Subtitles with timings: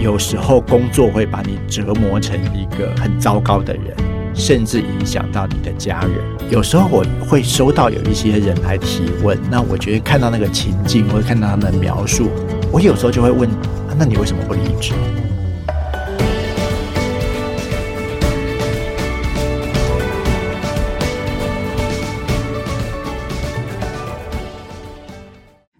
[0.00, 3.94] 有时候工作会把你折磨成一个很糟糕的人，
[4.34, 6.12] 甚至影响到你的家人。
[6.50, 12.30] 有时候我会收到有一些人来提问，那我觉得看到那个情境，或者看到他们的描述，
[12.72, 13.46] 我有时候就会问：
[13.98, 14.94] 那你为什么不离职？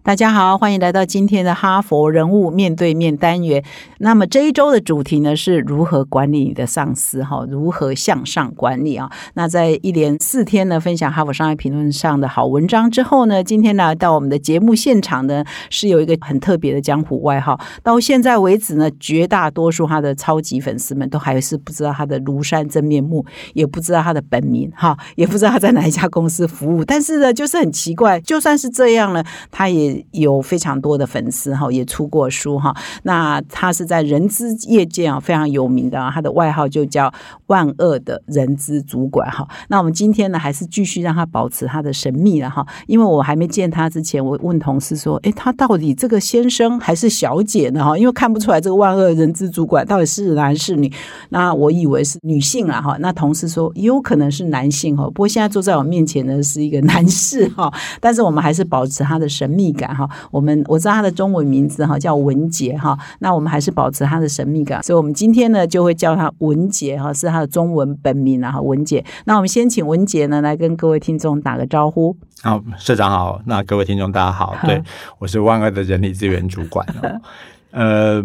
[0.03, 3.63] 大家好，欢迎来到今天的哈佛人物面对面单元。
[3.99, 7.23] 那么这一周的主题呢，是如何管理你的上司？
[7.23, 9.11] 哈，如何向上管理啊？
[9.35, 17.59] 那在一连四天呢，分享哈佛商业评论上的好文章之后呢，今天呢到我们的节目现场呢，是有一个很特别的江湖外号。
[17.83, 23.23] 到现在为止呢，绝大多数他的超级粉丝们都还是不知道他的庐山真面目，
[23.53, 26.83] 也不知道他的本名，哈，也不知道他在哪一家公司服务。
[26.83, 29.90] 但是呢，就是很奇怪，就算是这样呢，他也。
[30.11, 32.75] 有非常多的粉丝哈，也出过书哈。
[33.03, 37.11] 那他是在人资业界啊非常有名的，他的外号就叫
[37.47, 39.47] 万恶的人资主管哈。
[39.69, 42.65] 那我们今天呢，还是继续让他保持他的神秘了哈。
[42.87, 50.91] 因为我还没见他之前，我问同事说：“哎，他到底这个先生还是小姐呢？”哈，因为看不出来这个万恶人资主管到底是男是女。
[51.29, 52.97] 那我以为是女性了哈。
[52.99, 55.05] 那同事说也有可能是男性哈。
[55.05, 57.71] 不过现在坐在我面前的是一个男士哈。
[57.99, 59.95] 但是我们还是保持他的神秘感。
[59.95, 69.03] 哈，我们我知道他的中文名字哈叫文杰哈，那我们还是保持他的神秘感，所以我们今天呢就会叫他文杰哈，是他的中文本名啊哈文杰。
[69.25, 72.15] 那我们先请文杰呢来跟各位听众打个招呼。
[72.43, 74.81] 好，社长好，那各位听众大家好，对
[75.19, 76.85] 我是万恶的人力资源主管。
[77.71, 78.23] 呃，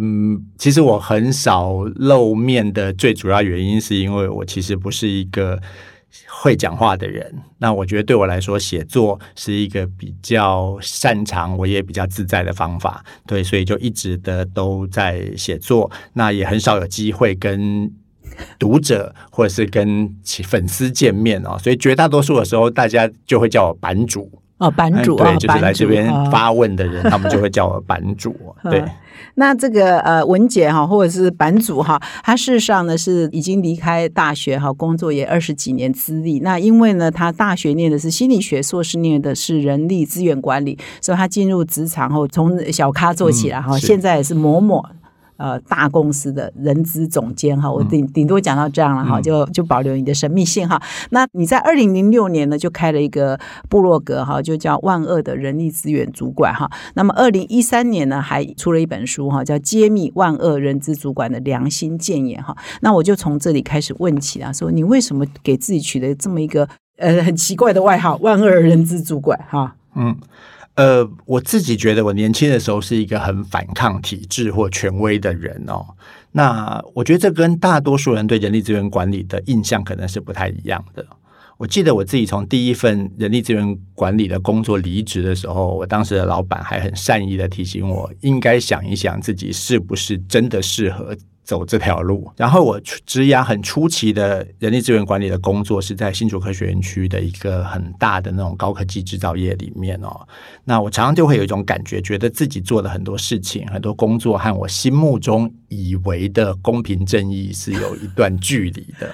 [0.59, 5.59] 其实我很少露面的最主要原因是因为我其实不是一个。
[6.29, 13.05] 会讲话的人，那我觉得对我来说，写作是一个比较擅长，我也比较自在的方法。
[13.27, 17.91] 对，所以就一直的都在写作，那也很少有机会跟
[18.59, 21.59] 读者或者是跟粉丝见面哦。
[21.59, 28.35] 所以绝大多数的时候，大家就会叫我版主哦，版主对，就是来这边发问的人，他们就会叫我版主。
[28.71, 28.83] 对。
[29.35, 36.41] 那这个呃文姐哈，或者是版主哈，他事实上呢是已经离开大学哈，工作也二十几年资历。
[36.41, 44.83] 那因为呢，他大学念的是心理学，硕士念的是人力资源管理，所以他进入职场后从小咖做起来哈，现在也是某某。
[45.37, 50.81] 呃，大公司的人资总监哈，我顶顶多讲到这样了哈，就就保留你的神秘性哈。
[51.11, 53.39] 那你在二零零六年呢，就开了一个
[53.69, 56.71] 部落格哈，就叫万恶的人力资源主管哈。
[56.95, 62.57] 那么二零一三年呢，还出了一本书哈，叫揭秘万恶人资主管的良心谏言哈。
[62.81, 69.77] 那我就从这里开始问起啊，说你为什么给自己取了这么一个呃很奇怪的外号“万恶人资主管”哈？
[69.95, 70.17] 嗯。
[70.77, 75.85] 呃，我自己觉得我年轻的时候是一个很反抗体制或权威的人哦。
[76.33, 81.05] 那我觉得这跟大多数人对人力资源管理的印象可能是不太一样的。
[81.57, 91.17] 我记得我自己从第一份人力资源管理的工作离职的时候，我当时的老板还很善意的提醒我，应该想一想自己是不是真的适合。
[91.47, 100.27] 走这条路，然后我职涯很初期的人力资源管理的工作是在新竹科学园区的一个很大的那种高科技制造业里面哦。
[100.65, 109.09] 那我常常就会有一种感觉，觉得自己做的很多事情、很多工作和我心目中以为的公平正义是有一段距离的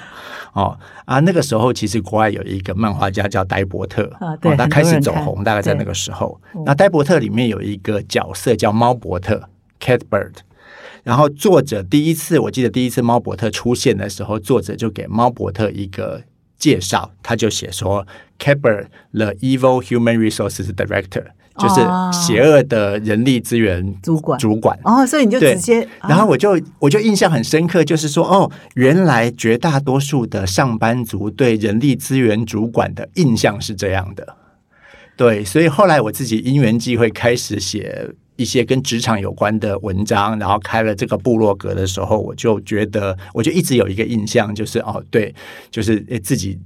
[0.55, 0.79] 哦。
[1.05, 6.41] 啊，那个时候其实国外有一个漫画家叫戴伯特啊，对，他开始走红，大概在那个时候。
[6.65, 10.33] 那戴伯特里面有一个角色叫猫伯特 （Cat Bird）。
[11.03, 16.23] 然后作者第一次，我记得第一次猫伯特出现的时候，作者就给猫伯特一个
[16.59, 18.07] 介绍，他就写说
[18.39, 21.25] c a b e r the evil human resources director，
[21.59, 21.81] 就是
[22.13, 24.39] 邪恶的人力资源主管。
[24.39, 34.37] 主管哦，所以你就直接，然后我就我就印象很深刻，就是说哦，原来绝大多数的上班族对人力资源主管的印象是这样的。
[35.17, 38.11] 对，所以后来我自己因缘际会开始写。
[38.37, 45.35] 一些跟职场有关的文章，然后开了这个部落格的时候，我就觉得，我就一直有一个印象，就是哦，对，
[45.71, 46.59] 就是自己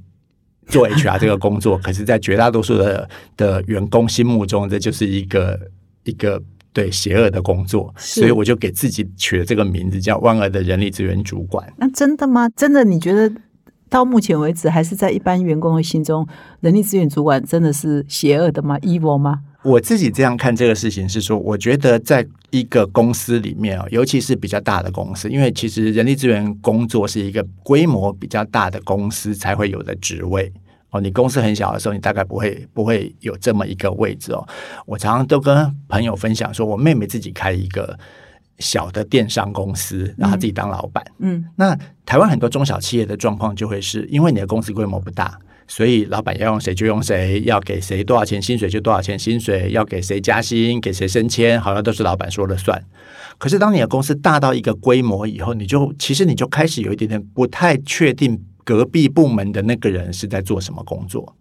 [0.69, 5.59] 做 HR 这个工作，可是，在绝大多数的的员工心目中，这就是一个
[6.05, 6.43] 一个
[6.73, 11.73] 对邪恶的工作，所以我就给自己取了这个名字，叫“万恶的人力资源主管”。
[11.79, 12.49] 那真的吗？
[12.51, 12.85] 真的？
[12.85, 13.33] 你觉得
[13.89, 16.27] 到目前为止，还是在一般员工的心中，
[16.61, 19.43] 人力资源主管真的是邪恶的吗？evil 吗？
[19.67, 30.53] 我自己这样看这个事情是说，我觉得在一个公司里面啊，尤其是比较大的公司，因为其实人力资源工作是一个规模比较大的公司才会有的职位
[30.91, 31.01] 哦。
[31.01, 34.47] 你公司很小的时候，你大概不会不会有这么一个位置哦。
[34.87, 37.99] 我常常都跟朋友分享说，我妹妹自己开一个
[38.61, 41.05] 小的电商公司，然后自己当老板。
[41.19, 45.37] 嗯那台湾很多中小企业的状况就会是因为你的公司规模不大，
[45.69, 52.83] 所以老板要用谁就用谁，要给谁多少钱薪水就多少钱薪水，要给谁加薪、给谁升迁，好像都是老板说了算。
[53.39, 61.37] 可是当你的公司大到一个规模以后，你就其实你就开始有一点点不太确定隔壁部门的那个人是在做什么工作。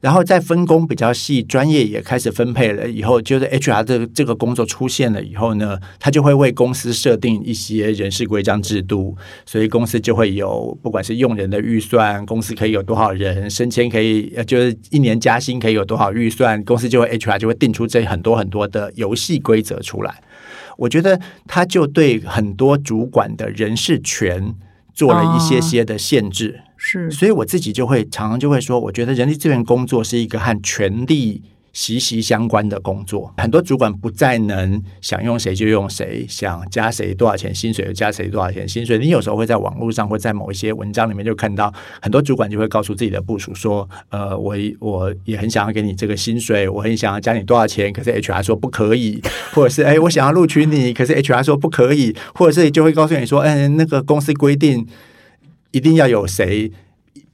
[0.00, 20.22] 然后在分工比较细，专业也开始分配了以后，就是 HR 这个这个工作出现了以后呢，他就会为公司设定一些人事规章制度，所以公司就会有不管是用人的预算，公司可以有多少人升迁，可以呃就是一年加薪可以有多少预算，公司就会 HR 就会定出这很多很多的游戏规则出来。
[20.76, 24.54] 我觉得他就对很多主管的人事权
[24.92, 26.60] 做了一些些的限制。
[26.88, 31.42] 是所以我自己就会常常就会说，我觉得人力资源工作是一个和权力
[31.72, 33.34] 息息相关的工作。
[33.38, 38.98] 很多主管不再能想用谁就用谁，想加谁多少钱薪水就加谁多少钱薪水。
[38.98, 49.20] 你有时候会在网络上或在某一些文章里面就看到很多主管就会告诉自己的部署说：“呃，我我也很想要给你这个薪水，我很想要加你多少钱，可是 HR 说不可以，
[49.52, 54.86] 或者是哎，我想要录取你，可是 HR 说不可以，或者是就会告诉你说，嗯，那个公司规定。”
[55.76, 56.72] 一定要有谁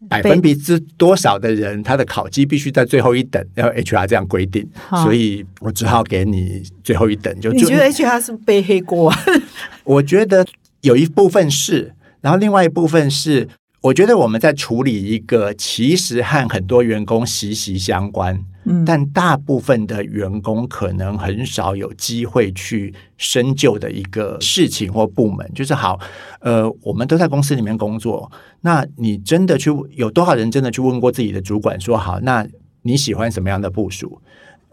[0.09, 4.69] 百分比之多少的人，他的考绩必须在最后一等，要 HR 这样规定，
[5.05, 7.33] 所以我只好给你最后一等。
[7.41, 9.19] 就就你觉得 HR 是背黑锅啊？
[9.85, 10.45] 我觉得
[10.81, 13.49] 有一部分是，然后另外一部分是，
[13.81, 18.45] 我觉得我们在处理一个其实和很多员工息息相关，
[18.87, 25.99] 但大部分的员工可能很少有机会去深究的一个事情或部门，就是好，
[26.41, 28.31] 呃，我们都在公司里面工作，
[28.61, 32.47] 那你真的去有多少人真的去问过自己的主管说，好，那
[32.83, 34.21] 你喜欢什么样的部署？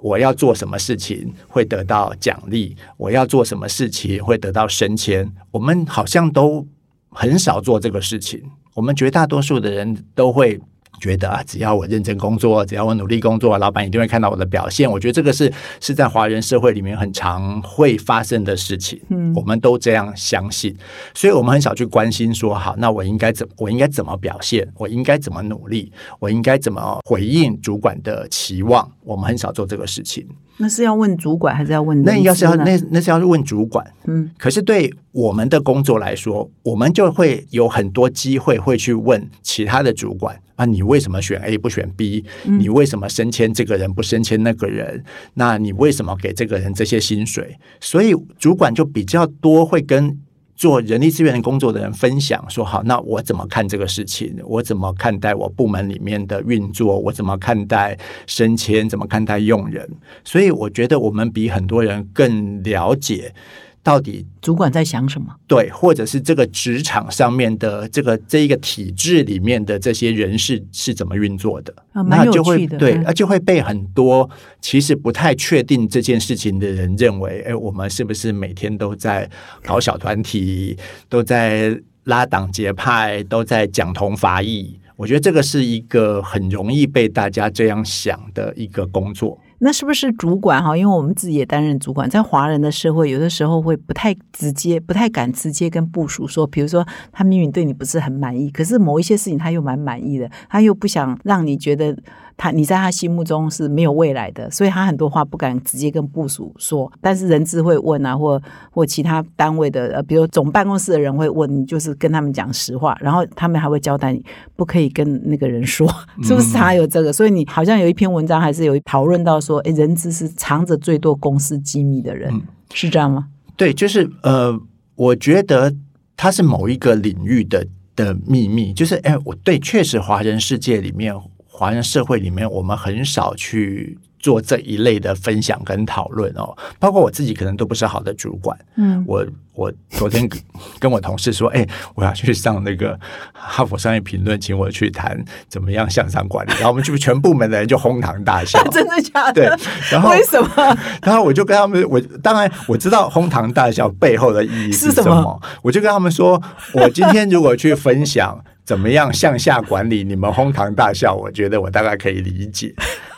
[0.02, 2.76] 我要做什么事情会得到奖励？
[2.96, 5.30] 我要做什么事情会得到升迁？
[5.52, 6.66] 我们好像都
[7.10, 8.42] 很少做这个事情。
[8.76, 10.58] 我们绝大多数的人都会
[11.00, 14.90] 觉得啊，只要我认真工作，只要我努力工作，老板一定会看到我的表现。
[14.90, 19.02] 我觉得这个是是在华人社会里面很常会发生的事情。
[19.10, 20.76] 嗯我们都这样相信，
[21.14, 24.68] 所以我们很少去关心说，好，那我应该怎我应该怎么表现？
[24.76, 25.92] 我应该怎么努力？
[26.20, 28.92] 我应该怎么回应主管的期望？
[29.04, 30.28] 我们很少做这个事情。
[30.58, 42.26] 那是要问主管还是要问人那要是要那那是要问主管，嗯可是对我们的工作来说，我们就会有很多机会会去问其他的主管啊，你为什么选 A 不选 B？
[42.44, 45.04] 你为什么升迁这个人不升迁那个人？
[45.36, 47.58] 那你为什么给这个人这些薪水？
[47.80, 50.20] 所以主管就比较多会跟。
[50.60, 54.36] 做人力资源工作的人分享说：“好，那我怎么看这个事情？
[54.44, 57.00] 我怎么看待我部门里面的运作？
[57.00, 57.98] 我怎么看待
[58.28, 58.90] 升迁？
[58.90, 59.90] 怎么看待用人？
[60.26, 63.34] 所以我觉得我们比很多人更了解
[63.82, 65.28] 到底主管在想什么？
[65.48, 74.30] 对，或者是这个职场上面的这个这一个体制里面的这些人是是怎么运作的，啊蛮有那就会趣的嗯，对啊，就会被很多
[74.62, 79.30] 其实不太确定这件事情的人认为，哎，我们是不是每天都在
[79.64, 80.78] 搞小团体，
[81.08, 84.80] 都在拉党结派，都在讲同伐异？
[84.96, 89.40] 我觉得这个是一个很容易被大家这样想的一个工作。
[89.60, 90.76] 那是不是主管哈？
[90.76, 101.96] 因为我们自己也担任主管，在华人的社会，有的时候会不太直接，不太敢直接跟部署说，比如说他明明对你不是很满意，可是某一些事情他又蛮满意的，他又不想让你觉得
[102.42, 108.42] 他你在他心目中是没有未来的，所以他很多话不敢直接跟部署说，但是人资会问啊，或
[108.72, 114.24] 或其他单位的，呃，比如总办公室的人会问你，就是跟他们讲实话，然后他们还会交代你
[114.56, 115.86] 不可以跟那个人说，
[116.24, 117.12] 是不是他有这个？
[117.12, 122.42] 所以你好像有一篇文章还是有讨论到说，诶，人资是藏着最多公司机密的人，
[122.74, 123.28] 是这样吗？
[123.58, 124.58] 对，就是呃，
[124.96, 125.76] 我觉得
[126.16, 127.68] 他是某一个领域的
[127.98, 131.14] 的秘密，就是哎，我对，确实华人世界里面，
[131.60, 136.56] 华人社会里面，我们很少去做这一类的分享跟讨论哦。
[136.80, 138.58] 包括我自己，可能都不是好的主管。
[138.78, 139.26] 嗯，我
[139.56, 140.40] 我昨天跟
[140.80, 142.98] 跟我同事说，哎，我要去上那个
[143.34, 148.64] 哈佛商业评论，请我去谈怎么样向上管理，然后我们就全部门的人就哄堂大笑。
[148.70, 149.34] 真的假的？
[149.34, 150.50] 对，然后为什么？
[151.04, 162.72] 然后我就跟他们，我当然我知道哄堂大笑背后的意义是什么我就跟他们说，我今天如果去分享怎么样向下管理，你们哄堂大笑， 我觉得我大概可以理解。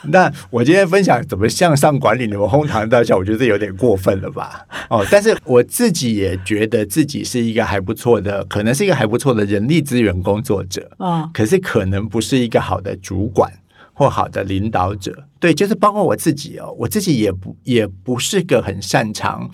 [0.04, 4.66] 那我今天分享怎么向上管理，你们哄堂大笑，我觉得有点过分了吧？
[4.88, 10.90] 哦，但是我自己也觉得自己是一个还不错的，可能是一个还不错的人力资源工作者。
[10.96, 13.52] 啊、可是可能不是一个好的主管
[13.92, 15.24] 或好的领导者。
[15.38, 19.50] 对，就是包括我自己哦，我自己也不也不是个很擅长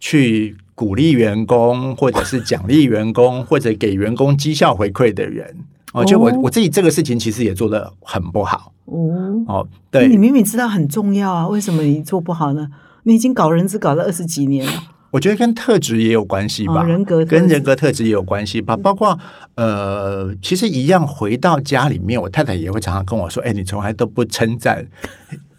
[0.00, 5.56] 去鼓励员工，或者是奖励员工， 或者给员工绩效回馈的人。
[5.92, 8.72] 哦，就我哦我自己这个事情其实也做得很不好。
[8.84, 12.68] 哦，哦，对你，明明知道很重要啊，为什么你做不好呢？
[13.02, 14.72] 你已经搞人资搞了二十几年了，
[15.10, 18.76] 我觉得跟特质也有关系吧，哦人格跟人格特质也有关系吧。
[18.76, 19.18] 包括
[19.56, 24.86] 呃，其实一样，回到家里面，我太太也会常常跟我说：“哎，你从来都不称赞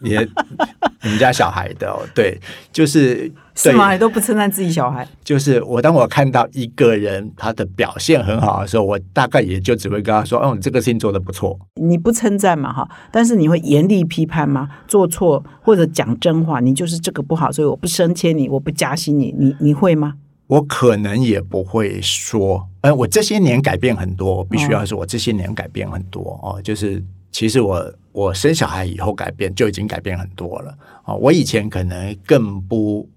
[0.01, 0.27] 你的
[1.03, 2.39] 你们家小孩的、哦。”对，
[2.71, 3.91] 就是对是吗？
[3.93, 5.07] 你都不称赞自己小孩？
[5.23, 11.59] 就是我当我看到一个人他的表现很好的时候，我大概也就只会跟他说：“哦，你这个事情做的不错。
[11.75, 14.69] 你不称赞嘛，哈，但是你会严厉批判吗？
[14.87, 20.13] 做错或者讲真话，你就是这个不好，所以我不升迁你，我不加薪你，你你会吗？”
[20.49, 26.59] 我可能也不会说，呃，我这些年改变很多，我必须要说，我这些年改变很多哦。
[26.63, 31.15] 就是其实我我生小孩以后改变就已经改变很多了哦。
[31.15, 33.09] 我以前可能更不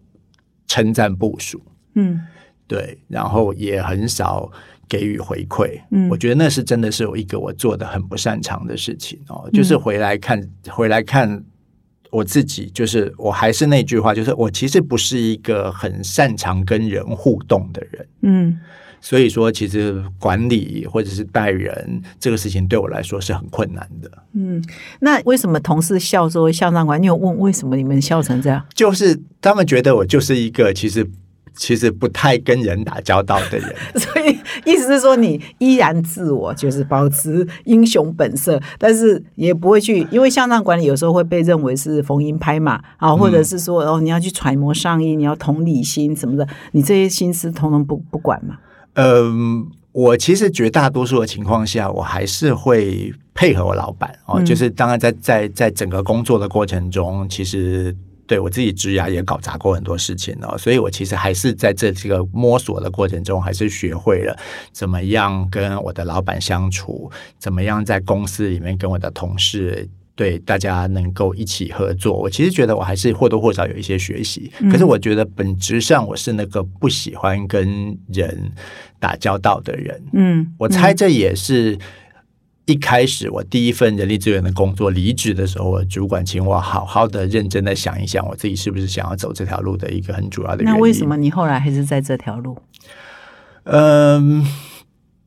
[0.67, 1.61] 称赞部署，
[1.95, 2.21] 嗯
[2.67, 4.51] 对，然后也很少
[4.89, 5.81] 给予回馈。
[5.91, 11.45] 嗯我觉得那是真的是有一个我做的很不擅长的事情哦，就是回来看回来看
[12.11, 18.09] 我自己，就是我还是那句话，就是我其实不是一个很擅长跟人互动的人。
[18.23, 18.61] 嗯
[19.05, 24.09] 所以说，其实管理或者是带人这个事情对我来说是很困难的。
[24.33, 24.65] 嗯。
[25.01, 27.03] 那为什么同事笑说向上管？
[27.03, 28.65] 你有问为什么你们笑成这样？
[28.73, 31.05] 就是他们觉得我就是一个其实
[31.53, 33.75] 其实不太跟人打交道的人。
[33.99, 48.59] 所以意思是说，你依然自我，就是保持英雄本色，但是也不会去，因为向上管理有时候会被认为是逢迎拍马啊，或者是说哦，你要去揣摩上意，你要同理心什么的，你这些心思通通不不管嘛。
[48.95, 54.39] 嗯，我其实绝大多数的情况下，我还是会配合我老板哦。
[54.39, 57.95] 嗯就是当然在在在整个工作的过程中，其实
[58.27, 64.37] 对我自己职涯也搞砸过很多事情哦，所以我其实还是在这这个摸索的过程中，还是学会了
[64.73, 69.89] 怎么样跟我的老板相处，怎么样在公司里面跟我的同事。
[70.23, 74.53] 对大家能够一起合作，我其实觉得我还是或多或少有一些学习。
[74.71, 78.53] 可是我觉得本质上我是那个不喜欢跟人
[79.01, 80.01] 打交道的人。
[80.13, 81.77] 嗯，我猜这也是
[82.67, 90.79] 一开始我第一份人力资源的工作离职的时候，我主管请我好好的、认真的想一想，我自己是不是想要走这条路的一个很主要的原因。
[90.79, 91.05] 那为什？
[91.05, 92.57] 么你后来还是在这条路？
[93.65, 94.47] 嗯，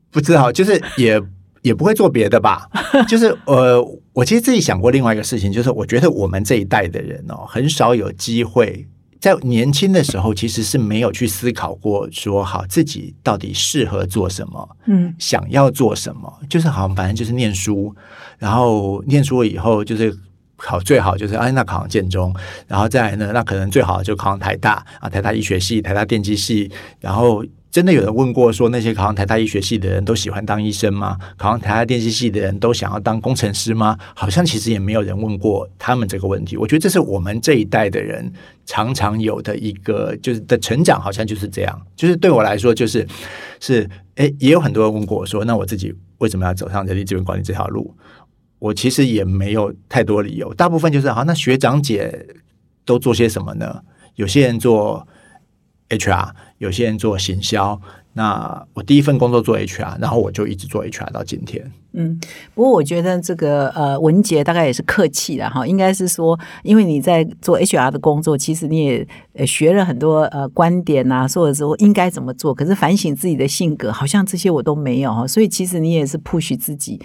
[0.10, 1.22] 不知道，就是也
[1.66, 2.70] 也不会做别的吧。
[3.10, 3.82] 就是呃，
[4.14, 8.88] 我其实自己想过另外一个事情，就是我觉得我们这一代的人哦，很少有机会。
[9.20, 17.96] 在年轻的时候，其实是没有去思考过，说好自己到底适合做什么，嗯想要做什么，就是好像反正就是念书，
[18.38, 20.16] 然后念书了以后就是
[20.58, 22.32] 考最好就是哎那考上建中，
[22.68, 26.70] 然后再来呢，那可能最好就考上台大啊，台大医学系、台大电机系，
[27.00, 27.44] 然后。
[27.76, 31.18] 真的有人问过说，那些考上台大医学系的人都喜欢当医生吗？
[31.36, 34.00] 考上台大电机系的人都想要当工程师吗？
[34.16, 36.56] 好像其实也没有人问过他们这个问题。
[36.56, 38.32] 我觉得这是我们这一代的人
[38.66, 41.82] 常常有的一个，就是的成长，好像就是这样。
[41.98, 43.06] 就是对我来说，就是
[43.60, 47.94] 是诶，也有很多人问过我说，那我自己为什么要走上人力资源管理这条路？
[48.60, 52.26] 我其实也没有太多理由，大部分就是好，那学长姐
[52.86, 53.82] 都做些什么呢？
[54.16, 55.06] 有些人做
[55.90, 56.30] HR，
[56.66, 57.80] 有些人做行销。
[58.18, 61.70] 那我第一份工作做 HR，然后我就一直做 HR 到今天。
[61.92, 62.18] 嗯，
[62.54, 77.02] 不过我觉得这个呃文杰大概也是客气的哈，应该是说，因为你在做 HR 的工作，其实你也呃学了很多呃观点呐、或者说应该怎么做，可是反省自己的性格，好像这些我都没有哈，所以其实你也是 push 自己。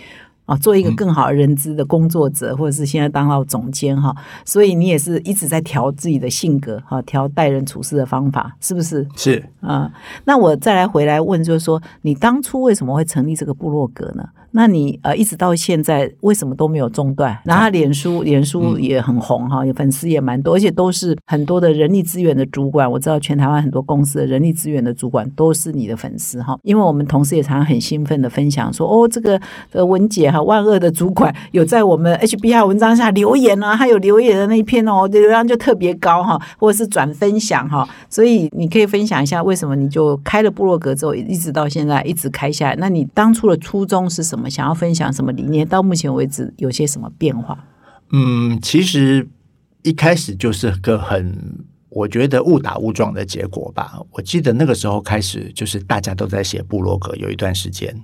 [0.50, 4.12] 啊，做一个更好的人资的工作者，或者是现在当到总监哈，
[4.45, 9.07] 所以你也是一直在调自己的性格哈，调待人处事的方法，是不是？
[9.14, 9.88] 是啊、
[10.25, 14.28] 那我再来回来问，就是说，你当初为什么会成立这个部落格呢？
[14.52, 17.38] 那你呃一直到现在为什么都没有中断？
[17.45, 22.90] 然后脸书脸书也很红哈，有粉丝也蛮多，而且都是很多的人力资源的主管。
[22.90, 29.40] 我知道全台湾很多公司的人力资源的主管都是你的粉丝哈，因为我们同事也常常很兴奋的分享说，哦，这个
[29.73, 42.76] 呃文姐哈万恶的主管有在我们 HBR 文章下留言啊，还有留言的那一篇哦，流量就特别高哈，或者是转分享哈，所以你可以分享一下为什么你就开了部落格之后，一直到现在一直开下来。
[42.76, 44.40] 那你当初的初衷是什么？
[44.49, 45.67] 想要分享什么理念？
[45.67, 47.67] 到目前为止有些什么变化？
[48.13, 49.29] 嗯，其实
[49.83, 54.01] 一开始就是个很，我觉得误打误撞的结果吧。
[54.13, 57.95] 我记得那个时候开始，就是大家都在写部落格，有一段时间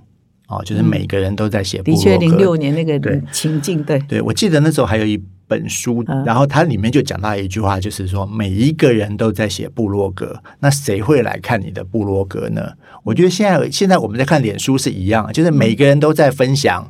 [0.47, 2.03] 哦，就是每个人都在写部落格。
[2.03, 12.73] 的确，零六年那个情境，对，对，我记得那时候还有一本书，嗯然后它里面就讲到一句话，就是说每一个人都在写部落格，那谁会来看你的部落格呢？
[13.03, 16.89] 我觉得现在现在我们在看脸书是一样，就是每个人都在分享。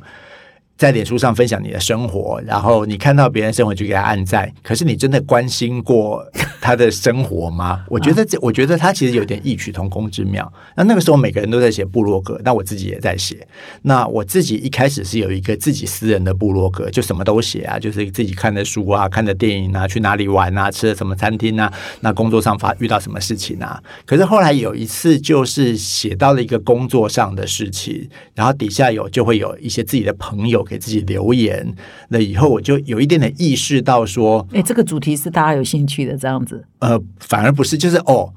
[0.78, 6.24] 在脸书上分享你的生活，然后你看到别人生活就给他按赞，可是你真的关心过
[6.60, 7.84] 他的生活吗？
[7.88, 10.50] 我觉得这，我觉得他其实有点异曲同工之妙。
[10.76, 13.44] 那那个时候每个人都在写部落格，那我自己也在写。
[13.82, 23.82] 那我自己一开始是有一个自己私人的部落格，就什么都写啊，就是自己看的书啊、看的电影啊、去哪里玩啊、吃的什么餐厅啊、那工作上发遇到什么事情啊。
[24.06, 31.74] 可是后来有一次，就是写到了一个工作上的事情，然后底下有就会有一些自己的朋友给自己留言，
[32.08, 36.64] 那以后我就有一点点意识到说，哎，这个主题是大家有兴趣的，这样子。
[36.80, 38.32] 呃，反而不是，就是哦，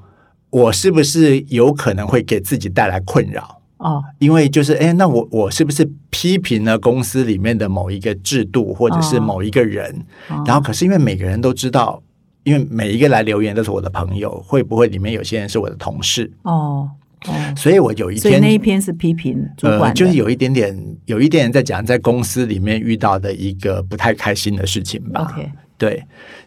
[0.50, 3.60] 我是不是有可能会给自己带来困扰？
[3.78, 10.04] 哦，因为就是，哎，那我我是不是批评了公司里面的某一个制度，或者是某一个人？
[10.28, 12.00] 哦然后，可是因为每个人都知道，
[12.44, 16.30] 因为每一个来留言都是我的朋友，会不会里面有些人是我的同事？
[16.42, 16.88] 哦，
[17.26, 25.34] 哦，所以我有一所以天那一篇是批评主管呃，就是有一点点，有一点点在讲在公司里面遇到的一个不太开心的事情吧。
[25.78, 26.00] 对，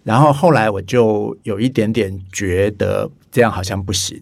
[0.04, 4.18] 然后后来我就有一点点觉得这样好像不行，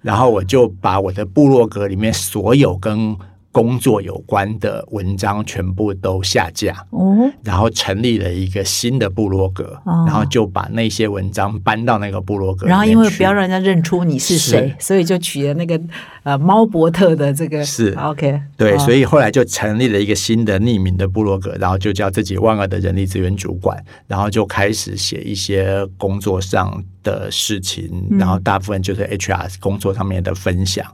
[0.00, 3.16] 然后我就把我的部落格里面所有跟
[3.52, 6.74] 工作有关的文章全部都下架。
[6.90, 12.66] 哦，然后成立了一个新的部落格，哦然后就把那些文章搬到那个部落格。
[12.66, 15.80] 然后因为不要让人家认出你是谁，所以就取了那个
[16.22, 30.86] 呃猫伯特的这个是 OK，对，所以以后来就成立了一个新的匿名的部落格，然后就叫自己万恶的人力资源主管，然后就开始写一些工作上的事情，嗯然后大部分就是 HR 工作上面的分享。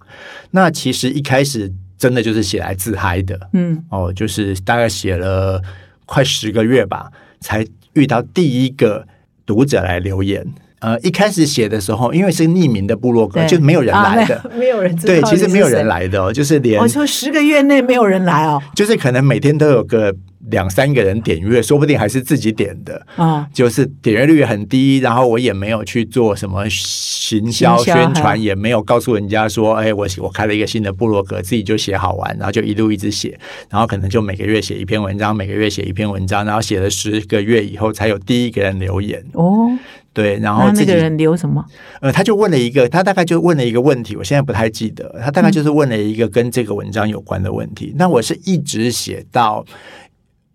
[0.50, 5.60] 那其实一开始真的就是写来自嗨的，嗯哦，就是大概写了
[6.06, 9.04] 快十个月吧，才遇到第一个
[9.44, 10.46] 读者来留言。
[10.80, 14.48] 呃，一开始写的时候，因为是匿名的部落格，就没有人啊来的。
[14.56, 15.84] 没有没有人对，其实没有人。
[15.88, 20.14] 来的哦，就是连我说十个月内没有人来哦，就是可能每天都有个
[20.50, 23.06] 两三个人点阅，说不定还是自己点的。
[23.16, 39.68] 啊，就是点阅率很低，然后我也没有去做什么行销宣传，嗯也没有告诉人家说，哎，我我开了一个新的部落格，自己就写好玩，然后就一路一直写，然后可能就每个月写一篇文章，每个月写一篇文章，然后写了十个月以后，才有第一个人留言，哦，
[40.12, 41.64] 对，然后自己那那个人留什么？
[42.00, 47.92] 呃，他就问了一个，他大概就问了一个问题，我现在不太记得，他大概就是问了一个跟这个文章有关的问题。
[47.96, 49.64] 那我是一直写到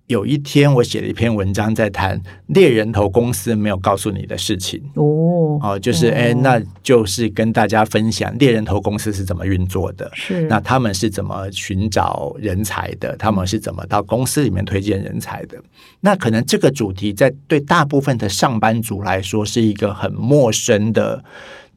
[0.07, 4.81] 有一天，我写了一篇文章，在谈猎人头公司没有告诉你的事情。
[4.95, 10.11] 哦，哦，就是哎、那就是跟大家分享猎人头公司是怎么运作的。
[10.13, 13.15] 是那他们是怎么寻找人才的？
[13.15, 15.57] 他们是怎么到公司里面推荐人才的？
[16.01, 21.23] 那可能这个主题在对大部分的上班族来说是一个很陌生的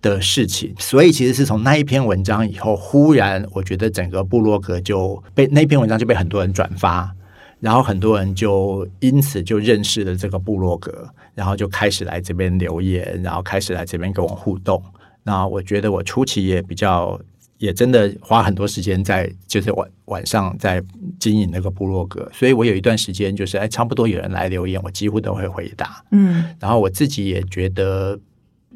[0.02, 7.14] 的事情，所以其实是从那一篇文章以后，忽然我觉得整个部落格就被那篇文章就被很多人转发。
[7.60, 14.82] 然后很多人就因此就认识了这个部落格，然后就开始来这边留言，然后开始来这边跟我互动。
[15.22, 17.18] 那我觉得我初期也比较，
[17.58, 20.82] 也真的花很多时间在，就是晚晚上在
[21.18, 26.04] 经营那个部落格，所以我有一段时间就是，哎，差不多有人来留言，我几乎都会回答。
[26.12, 28.16] 嗯然后我自己也觉得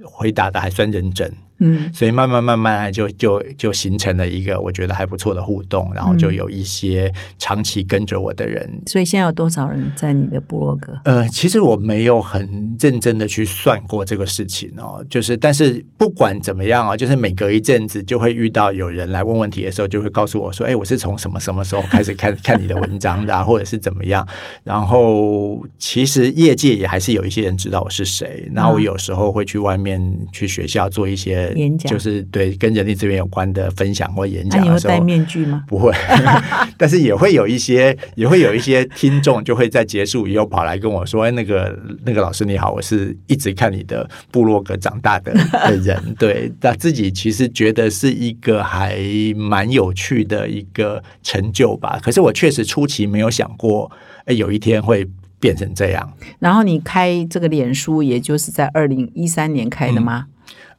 [0.02, 10.92] 回答的还算认真，嗯所以慢慢慢慢就就就形成了一个我觉得还不错的互动，然后就有一些长期跟着我的人所以现在有多少人在你的部落格？
[11.05, 24.27] 呃，其实我没有很认真的去算过这个事情哦，就是但是不管怎么样啊，就是每隔一阵子就会遇到有人来问问题的时候，就会告诉我说，哎，我是从什么什么时候开始看 看你的文章的、啊，或者是怎么样。
[24.64, 30.01] 然后其实业界也还是有一些人知道我是谁，然后我有时候会去外面
[30.33, 35.64] 去学校做一些演讲就是对跟人力资源有关的分享或演讲的时候，戴面具吗？
[35.66, 35.92] 不会，
[36.76, 48.98] 但是也会有一些，也会有一些听众就会在结束以后跑来跟我说：“哎，那个那个老师你好，我是一直看你的部落格长大的的人。” 对，那自己其实觉得是一个还
[49.36, 51.98] 蛮有趣的一个成就吧。
[52.02, 53.90] 可是我确实初期没有想过，
[54.24, 55.06] 哎，有一天会
[55.38, 56.12] 变成这样。
[56.38, 60.26] 然后你开这个脸书，也就是在二零一三年开的吗？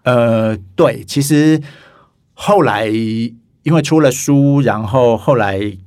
[0.04, 1.62] 呃，对，其实
[2.34, 5.78] 后来因为出了书，然后后来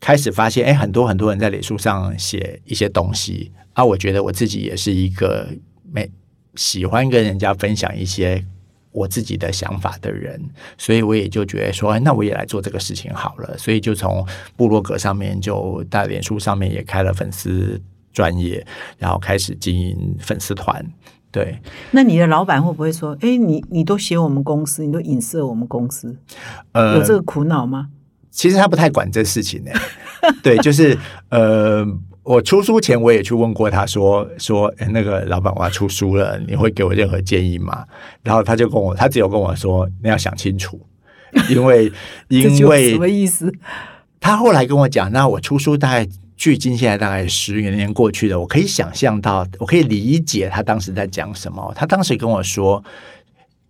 [0.00, 5.48] 开始发现，哎，很多很多人在脸书上写一些东西啊，我觉得我自己也是一个
[5.92, 6.10] 没
[6.54, 8.42] 喜欢跟人家分享一些
[8.92, 10.42] 我自己的想法的人，
[10.78, 17.78] 所以我也就觉得说，那我也来做这个事情好了，所以就从部落格上面就在脸书上面也开了粉丝
[18.10, 20.84] 专业，然后开始经营粉丝团。
[21.32, 21.60] 对，
[21.92, 26.16] 那你的老板会不会说：“哎，你你都写我们公司，你都影射我们公司，
[26.72, 27.88] 呃，有这个苦恼吗？”
[28.32, 29.70] 其实他不太管这事情呢。
[30.42, 31.86] 对，就是呃，
[32.24, 37.84] 我出书前我也去问过他说说那个老板我要出书了，你会给我任何建议吗？
[38.22, 40.80] 然后他就跟我，他只有跟我说你要想清楚，
[41.48, 41.92] 因为
[42.28, 43.52] 因为什么意思？
[44.18, 46.08] 他后来跟我讲，那我出书大概。
[46.40, 51.70] 距今现在大概十余年过去了，我可以想象到，我可以理解他当时在讲什么。
[51.76, 52.82] 他当时跟我说，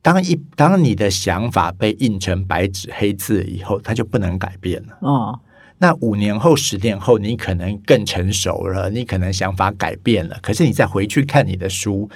[0.01, 4.97] 当一当你的想法被印成白纸黑字以后，它就不能改变了。
[5.01, 5.41] 哦，
[5.79, 10.39] 那五年后、十年后，你可能更成熟了，你可能想法改变了。
[10.41, 12.09] 可是你再回去看你的书，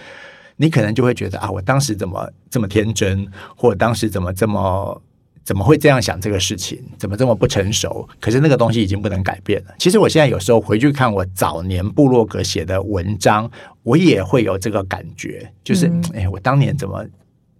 [0.54, 5.02] 你可能就会觉得啊，我当时怎么这么天真，或当时怎么这么。
[5.44, 6.82] 怎么会这样想这个事情？
[6.98, 8.08] 怎么这么不成熟？
[8.20, 9.74] 可是那个东西已经不能改变了。
[9.78, 13.50] 其实我现在有时候回去看我早年部落格写的文章，
[13.82, 17.04] 我也会有这个感觉，就是哎，我当年怎么？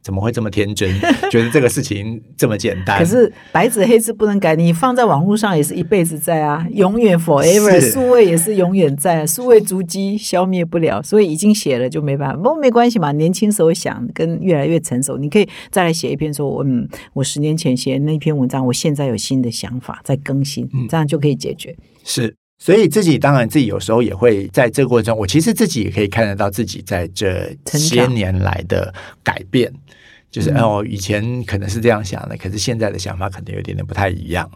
[0.05, 0.89] 怎么会这么天真？
[1.33, 2.99] 觉得这个事情这么简单？
[2.99, 12.37] 可是白纸黑字不能改，你放在网络上也是一辈子在啊，永远 forever，数位也是永远在，数位足迹消灭不了，所以已经写了就没办法。
[12.37, 21.75] 不过没关系嘛，年轻时候想跟越来越成熟，你可以再来写一篇，说嗯，我十年前写那篇文章，我现在有新的想法在更新，这样就可以解决。
[22.05, 22.37] 是。
[22.59, 29.73] 所以自己当然自己有时候也会在这个过程中，我其实自己也可以看得到自己在这些年来的改变，
[30.31, 34.51] 就是哦，以前可能是这样想的，可是现在的想法可能有点点不太一样。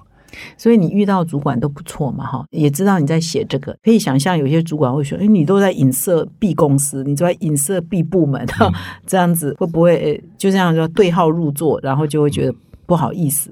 [0.58, 8.70] 所以你遇到主管都不错嘛，哈，也知道你在写这个，可以想象有些主管会说：“哎，你都在影射 B 公司，你都在影射 B 部门，哈，
[9.06, 13.50] 这样子会不会就这样说对号入座，然后就会觉得不好意思？”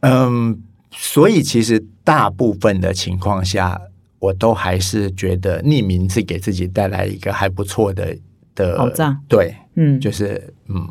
[0.00, 3.80] 嗯，所以其实大部分的情况下。
[4.22, 8.16] 我都还是觉得匿名是给自己带来一个还不错的
[8.54, 10.88] 的保障，对，嗯，就是嗯，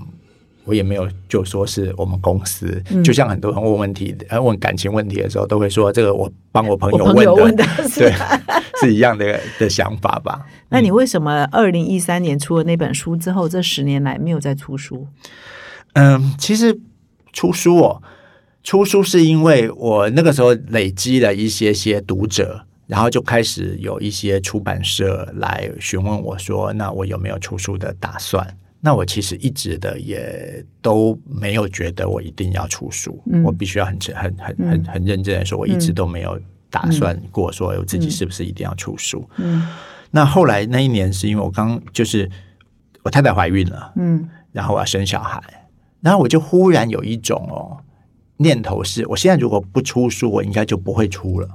[0.65, 7.63] 我也没有就说是我们公司，就像很多人问问题，呃，问感情问题的时候，都会说这个我帮我朋友问的，
[7.95, 8.13] 对，
[8.81, 10.45] 是一样的的想法吧？
[10.67, 15.07] 那你为什么二零一三年出了那本书之后，这十年来没有再出书？
[15.93, 16.77] 嗯，其实
[17.31, 18.03] 出书哦，
[18.63, 22.65] 出书是因为我那个时候累积了一些些读者。
[22.87, 28.45] 然后就开始有一些出版社来询问我说：“那我有没有出书的打算？”
[28.81, 33.23] 那我其实一直的也都没有觉得我一定要出书。
[33.45, 36.37] 我必须要很很很很很认真的说，我一直都没有
[36.69, 39.25] 打算过说我自己是不是一定要出书。
[39.37, 39.65] 嗯，
[40.09, 42.29] 那后来那一年是因为我刚就是
[43.03, 45.41] 我太太怀孕了，嗯，然后我要生小孩，
[46.01, 47.77] 然后我就忽然有一种哦
[48.41, 51.47] 念头是，我现在如果不出书，我应该就不会出了。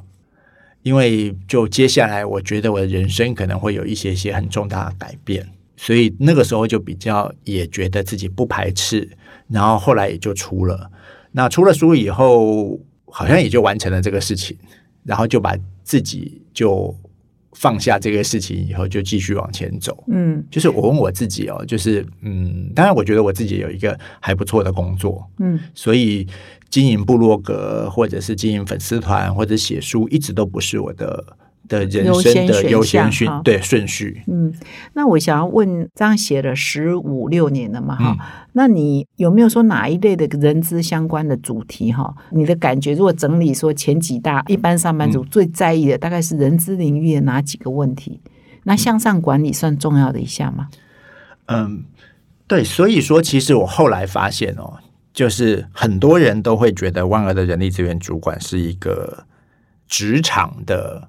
[0.83, 5.44] 因为就接下来，我觉得我的人生可能会有一些些很重大的改变，
[5.77, 9.11] 所以那个时候就比较也觉得自己不排斥，
[9.49, 10.88] 然后后来也就出了。
[11.33, 14.57] 那出了书以后，好像也就完成了这个事情，
[15.03, 16.94] 然后就把自己就
[17.58, 20.04] 放下这个事情以后，就继续往前走。
[20.08, 26.26] 嗯，就是我问我自己哦，就是嗯，当然我觉得我自己有一个还不错的工作，嗯，所以。
[26.68, 31.24] 经营部落格，或者是经营粉丝团，或者写书，一直都不是我的
[31.68, 34.22] 的人生的优先序，对顺序。
[34.26, 34.52] 嗯，
[34.94, 37.96] 那我想要问，这样写了十五六年了嘛？
[37.96, 38.16] 哈，
[38.52, 41.92] 那你有没有说哪一类的人资相关的主题？
[41.92, 48.20] 哈，你的感觉，如果整理说前几大一般上班族最在意的，大概是人资领域的哪几个问题？
[48.64, 50.68] 那向上管理算重要的一项吗？
[51.46, 51.85] 嗯，
[52.46, 54.79] 对，所以说，其实我后来发现哦。
[55.16, 59.24] 就是很多人都会觉得万恶的人力资源主管是一个
[59.88, 61.09] 职场的，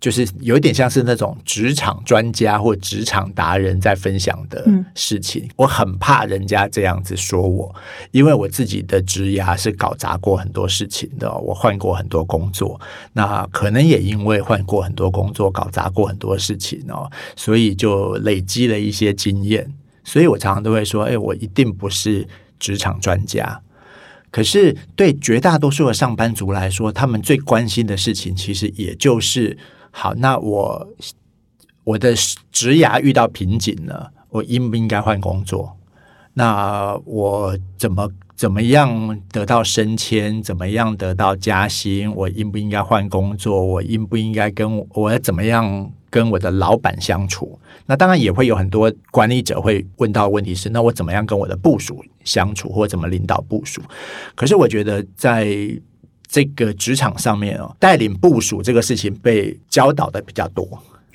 [0.00, 5.48] 就是有点像是那种职场专家或职场达人在分享的事情。
[5.56, 7.74] 我很怕人家这样子说我，
[8.10, 12.80] 因为我自己的职涯是搞砸过很多事情的，我换过很多工作，
[13.12, 19.72] 那可能也因为换过很多工作，搞砸过很多事情哦，所以就累积了一些经验。
[20.04, 22.26] 所以我常常都会说，哎，我一定不是。
[22.58, 23.60] 职场专家，
[24.30, 29.58] 可是对绝大多数的上班族来说，他们最关心的事情，其实也就是
[29.96, 30.12] 好。
[30.14, 30.86] 那我
[31.84, 32.14] 我的
[32.52, 35.76] 职涯遇到瓶颈了，我应不应该换工作？
[36.34, 40.42] 那我怎么怎么样得到升迁？
[40.42, 42.14] 怎么样得到加薪？
[42.14, 43.64] 我应不应该换工作？
[43.64, 45.90] 我应不应该跟我要怎么样？
[46.08, 53.82] 跟我的老板相处，那当然也会有很多管理者会问到问题是：那我怎么样跟我的部署相处，或者怎么领导部署？
[54.34, 55.44] 可是我觉得在
[56.28, 60.66] 这个职场上面哦，带领部署这个事情被教导的比较多。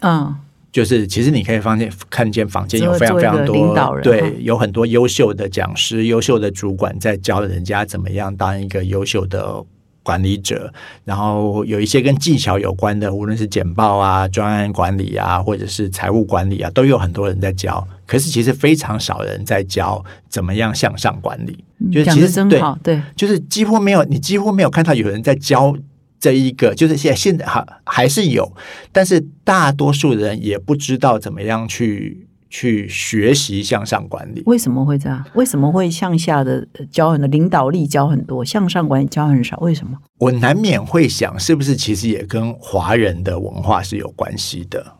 [0.02, 0.36] 嗯，
[0.72, 9.64] 就是其实你可以发现看见坊间有非常非常多，人对，有很多优秀的讲师、优秀的主管在教人家怎么样当一个优秀的
[10.02, 10.74] 管理者，
[11.06, 17.88] 然后有一些跟技巧有关的，无论是简报啊、专案管理啊，或者是财务管理啊，都有很多人在教。
[18.12, 25.74] 可是其实非常少人在教怎么样向上管理，就是其实真好，对，就是几乎没有，你几乎没有看到有人在教
[26.20, 28.52] 这一个，就是现在现在还还是有，
[28.92, 34.44] 但是大多数人也不知道怎么样去去学习向上管理。
[34.46, 35.24] 为什么会这样？
[35.36, 39.58] 为什么会向下的呃教很多，领导力教很多，向上管理教很少？
[39.62, 39.98] 为什么？
[40.18, 44.98] 我难免会想，是不是其实也跟华人的文化是有关系的？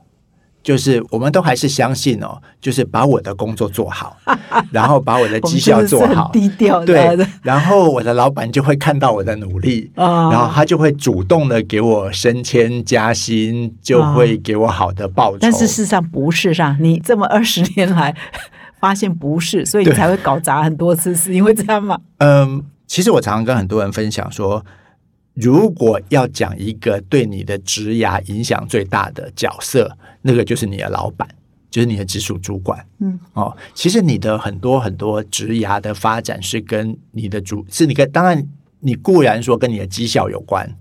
[0.64, 4.16] 就是我们都还是相信哦，就是把我的工作做好，
[4.72, 15.38] 然后把我的绩效做好低调对，然后我的老板就会看到我的努力，啊然后他就会主动的给我升迁加薪，就会给我好的报酬。
[15.42, 18.16] 但是事实上不是上，你这么二十年来
[18.80, 22.00] 发现不是，所以你才会搞砸很多次，是因为这样吗？
[22.20, 24.64] 嗯，其实我常常跟很多人分享说，
[25.34, 31.28] 如果要讲一个对你的职涯影响最大的角色，那个就是你的老板，
[31.70, 32.86] 就是你的直属主管。
[33.00, 38.48] 嗯，哦，其实你的很多很多职涯的发展是跟你的主，是你跟当然
[38.80, 40.78] 你固然说跟你的绩效有关，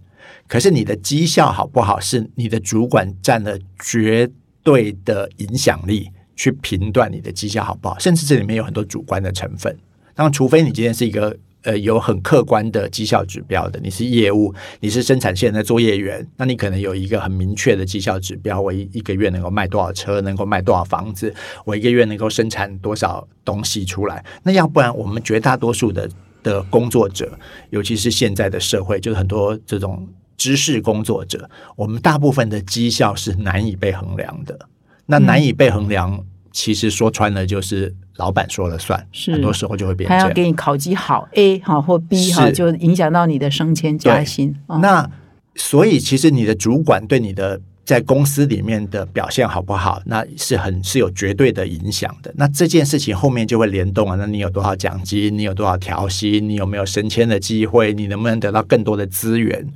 [0.47, 4.31] 可是你的绩效好不好，是你的主管占了绝
[4.63, 9.77] 对的影响力去评断你的绩效好不好，甚至这里面有很多主观的成分。
[10.15, 24.25] 当然，除非你今天是一个呃有很客观的绩效指标的，你是业务，你是生产线的作业员，那你可能有一个很明确的绩效指标，我一一个月能够卖多少车，能够卖多少房子，我一个月能够生产多少东西出来。
[24.43, 26.09] 那要不然，我们绝大多数的
[26.43, 27.31] 的工作者，
[27.71, 34.59] 尤其是现在的社会，就是很多这种知识工作者，我们大部分的绩效是难以被衡量的。
[35.07, 40.19] 那难以被衡量，其实说穿了就是老板说了算，是很多时候就会变成。
[40.19, 44.55] 他要给你考绩好 A 好或 B 哈，是就影响到你的升迁加薪。
[44.67, 45.11] 哦那
[45.57, 52.33] 所以其实你的主管对你的在公司里面的表现好不好，那是很是有绝对的影响的。
[52.37, 59.67] 那这件事情后面就会联动啊，那你有多少奖金，你有多少调薪，你有没有升迁的机会，你能不能得到更多的资源？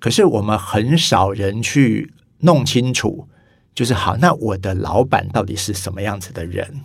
[0.00, 3.28] 可是我们很少人去弄清楚，
[3.74, 6.80] 就是好，那我的老板到底是什么样子的人？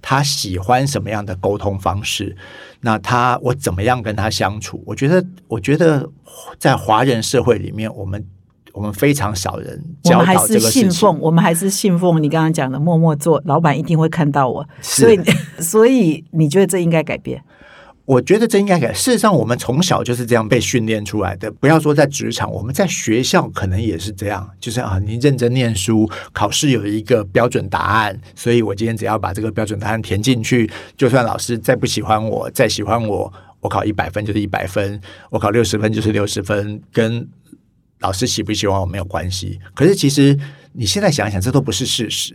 [0.00, 2.36] 他喜欢什么样的沟通方式？
[2.80, 4.80] 那他我怎么样跟他相处？
[4.86, 6.08] 我觉得，我觉得
[6.58, 8.24] 在华人社会里面，我们
[8.72, 14.68] 我们非常少人教我们还是导这个信奉，我们还是信奉你刚刚讲的默默做，老板一定会看到我。
[14.80, 15.20] 所以，
[15.58, 17.42] 所以你觉得这应该改变？
[18.08, 18.90] 我觉得这应该改。
[18.90, 21.52] 事实上，我们从小就是这样被训练出来的。
[21.52, 37.28] 不要说在职场，我们在学校可能也是这样，就是啊，你认真念书，考试有一个标准答案，所以我今天只要把这个标准答案填进去，就算老师再不喜欢我，再喜欢我，我考一百分就是一百分，我考六十分就是六十分，跟
[38.00, 39.60] 老师喜不喜欢我没有关系。
[39.74, 40.34] 可是其实
[40.72, 42.34] 你现在想想，这都不是事实。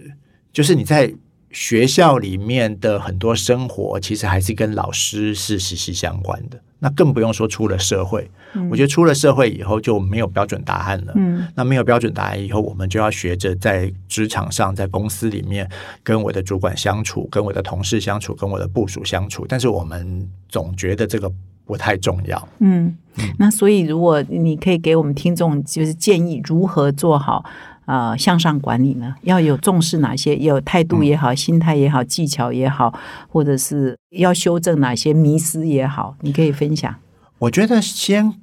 [0.51, 1.12] 就是你在
[1.54, 6.60] 学校里面的很多生活，其实还是跟老师是息息相关的。
[6.80, 8.30] 那更不用说出了社会，
[8.70, 11.13] 我觉得出了社会以后就没有标准答案了。
[11.16, 15.70] 嗯，那没有标准答案以后，我们就要学着在职场上，在公司里面
[16.04, 19.46] 跟我的主管相处，跟我的同事相处，跟我的部署相处。
[19.48, 21.32] 但是我们总觉得这个
[21.63, 22.50] 不太重要。
[22.60, 22.94] 嗯，
[23.39, 27.46] 那所以如果你可以给我们听众就是建议如何做好
[27.86, 29.15] 呃向上管理呢？
[29.22, 30.36] 要有重视哪些？
[30.36, 32.93] 有态度也好，心态也好，技巧也好，
[33.28, 36.96] 或者是要修正哪些迷失也好，你可以分享。
[37.39, 38.34] 我觉得先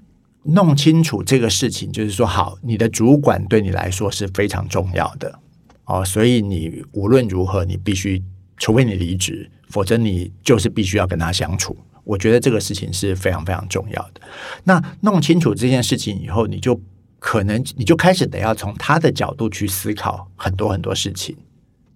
[0.45, 5.39] 弄清楚这个事情，就是说，好，你的主管对你来说是非常重要的
[5.85, 8.23] 哦，所以你无论如何，你必须，
[8.57, 11.77] 除非你离职，否则你就是必须要跟他相处。
[12.05, 14.21] 我觉得这个事情是非常非常重要的。
[14.65, 16.81] 那弄清楚这件事情以后，你就
[17.21, 21.37] 可能你就开始得要从他的角度去思考很多很多事情。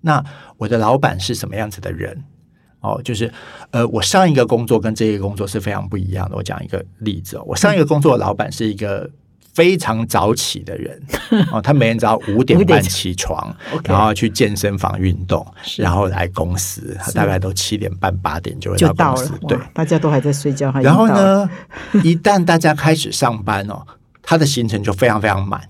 [0.01, 0.25] 那
[0.59, 2.23] 我的老板是什么样子的人？
[2.81, 3.33] 哦，就是
[3.71, 6.37] 呃，我上一个工作跟这个工作是非常不一样的。
[6.37, 9.11] 我讲一个例子哦，我上一个工作的老板是一个
[9.55, 11.03] 非常早起的人
[11.51, 15.47] 哦，他每天早上五点半起床然后去健身房运动，
[15.79, 19.59] 然后来公司，他大概都七点半八点就会就到公司，，对。
[19.73, 21.09] 大家都还在睡觉，然后？
[21.09, 21.49] 呢，
[22.03, 23.83] 一旦大家开始上班哦，
[24.25, 25.61] 他的行程就非常非常满，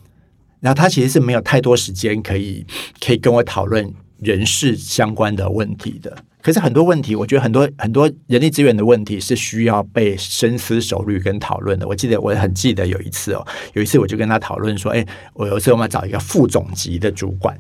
[0.60, 2.64] 然后他其实是没有太多时间可以
[3.04, 6.16] 可以跟我讨论人事相关的问题的。
[6.40, 11.88] 可是很多问题，我觉得很多很多人力资源的问题是需要被深思熟虑跟讨论的。
[11.88, 17.58] 我记得我很记得有一次哦，有一次我就跟他讨论说，哎，我有一次我们要找一个副总级的主管。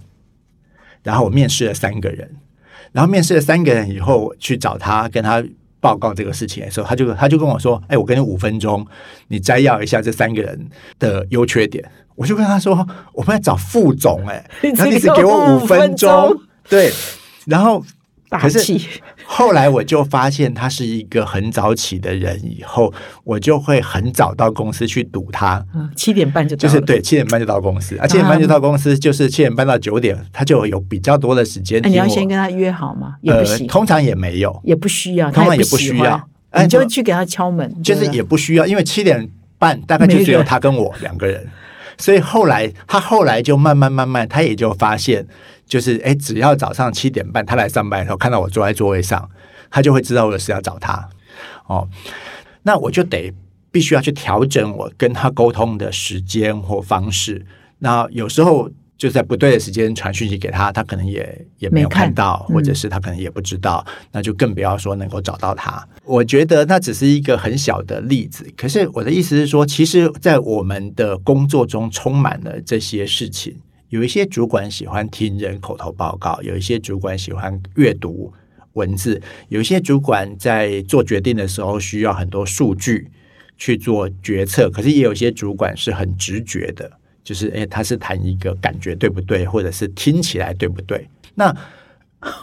[1.02, 2.36] 然后我面试了三个人，
[2.92, 5.42] 然后面试了三个人以后，去找他跟他
[5.84, 8.86] 报告这个事情的时候，他就他就跟我说：“哎，我给你五分钟，
[9.28, 10.58] 你摘要一下这三个人
[10.98, 11.84] 的优缺点。”
[12.16, 14.42] 我就跟他说：“我们要找副总，哎，
[14.74, 16.34] 然后你只给我五分钟，
[16.70, 16.90] 对，
[17.44, 17.84] 然后。”
[18.40, 18.58] 可是
[19.36, 22.94] 后来我就发现他是一个很早起的人，以后
[23.24, 25.66] 我就会很早到公司去堵他。
[25.74, 31.82] 嗯七点半就就是对，七点半就到公司，啊，七点半就到公司，就是七点半到九点，他就有比较多的时间。
[31.84, 33.16] 你要先跟他约好吗？
[33.22, 36.28] 也不行，通常也没有，也不需要，通常也不需要，
[36.62, 40.44] 你就去给他敲门，就是也不需要，因为七点半大概就只有。
[40.44, 41.44] 他跟我两个人，
[41.98, 45.26] 所以后来他后来就慢慢慢慢，他也就发现。
[45.66, 49.30] 就是哎，只要早上七点半他来上班的时候，看到我坐在座位上，
[49.70, 51.08] 他就会知道我有事要找他
[51.66, 51.88] 哦。
[52.64, 53.32] 那我就得
[53.72, 57.46] 必须要去调整我跟他沟通的时间或方式。
[57.78, 65.86] 那有时候就在不对的时间传讯息给他，他可能也也没有看到，或者是他可能也不知道，那就更不要说能够找到他。
[66.04, 73.56] 我觉得那只是一个很小的例子，可是我的意思是说，其实，在我们的工作中充满了这些事情。
[73.90, 78.32] 有一些主管喜欢听人口头报告，有一些主管喜欢阅读
[78.72, 83.08] 文字，有一些主管在做决定的时候需要很多数据
[83.56, 84.68] 去做决策。
[84.68, 86.90] 可是也有一些主管是很直觉的，
[87.24, 91.08] 就是诶，他是谈一个感觉对不对，或者是听起来对不对？
[91.34, 91.52] 那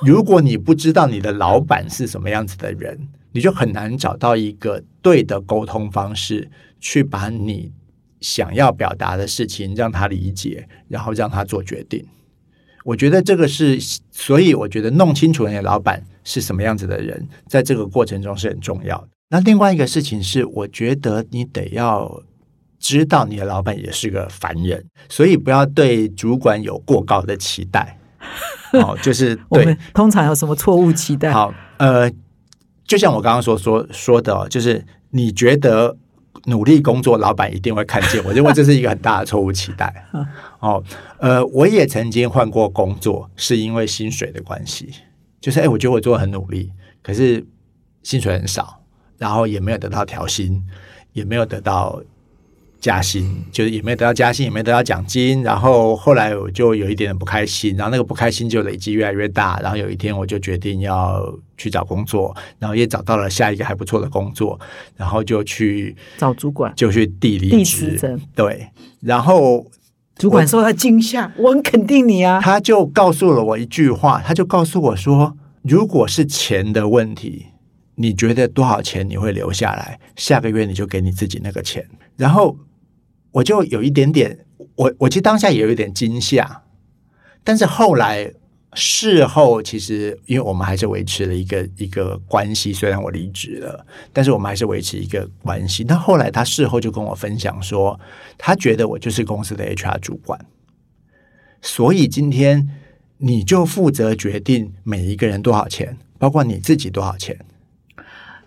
[0.02, 7.72] 如果你不知道你的老板是什么样子的人，你就很难找到一个对的沟通方式去把你。
[8.22, 12.06] 想要表达的事情，让他理解，然后让他做决定。
[12.86, 13.80] 我觉得这个是，
[14.12, 19.08] 所以我觉得弄清楚你的老板是什么样子的人，在这个过程中是很重要的。
[19.32, 22.22] 那另外一个事情是，我觉得你得要
[22.82, 27.98] 知道你的老板也是个凡人，所以不要对主管有过高的期待。
[28.74, 31.32] 哦，就是 对，通常有什么错误期待？
[31.32, 32.12] 好，呃，
[32.84, 35.96] 就像我刚刚所说说的，就是你觉得。
[36.46, 38.24] 努力工作，老板一定会看见。
[38.24, 40.08] 我认为这是一个很大的错误期待。
[40.60, 40.84] 哦，
[41.20, 44.92] 呃，我也曾经换过工作，是因为薪水的关系。
[45.40, 46.72] 就是，哎，我觉得我做的很努力，
[47.04, 47.46] 可是
[48.02, 48.82] 薪水很少，
[49.20, 50.64] 然后也没有得到调薪，
[51.14, 52.02] 也没有得到。
[52.82, 61.24] 加薪就是也没得到加薪，也没得到奖金，然后后来我就有一点点不开心，然后那个不开心就累积越来越大，然后有一天我就决定要
[61.56, 64.60] 去找工作，然后也找到了下一个还不错的工作，
[64.98, 68.00] 然后就去找主管，就去递离职，
[68.34, 68.68] 对，
[69.02, 69.64] 然后
[70.16, 77.46] 主管受到惊吓，我很肯定你啊，他就告诉了我一句话，他就告诉我说，如果是钱的问题，
[77.94, 82.58] 你觉得多少钱你会留下来，下个月你就给你自己那个钱，然后。
[83.32, 86.64] 我就有一点点，我我其实当下也有一点惊吓，
[87.44, 88.32] 但是后来
[88.74, 95.84] 事后，其实因为我们还是维持了一个一个关系，虽然我离职了，但是我们还是维持一个关系。
[95.88, 98.00] 那后来他事后就跟我分享说，
[98.38, 100.40] 他觉得我就是公司的 HR 主管，
[101.62, 102.70] 所以今天
[103.18, 107.38] 你就负责决定每一个人多少钱，包括你自己多少钱。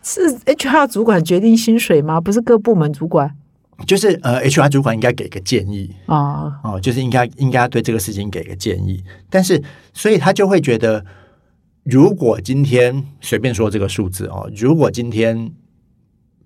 [0.02, 2.20] 是 HR 主管决定薪水吗？
[2.20, 3.36] 不是各部门主管？
[3.86, 9.02] 就是呃，HR 主管应该给个建议啊，哦，就是应该应该对这个事情给个建议。
[9.28, 11.04] 但是，所以他就会觉得，
[11.82, 15.52] 如果今天随便说这个数字哦，如果今天，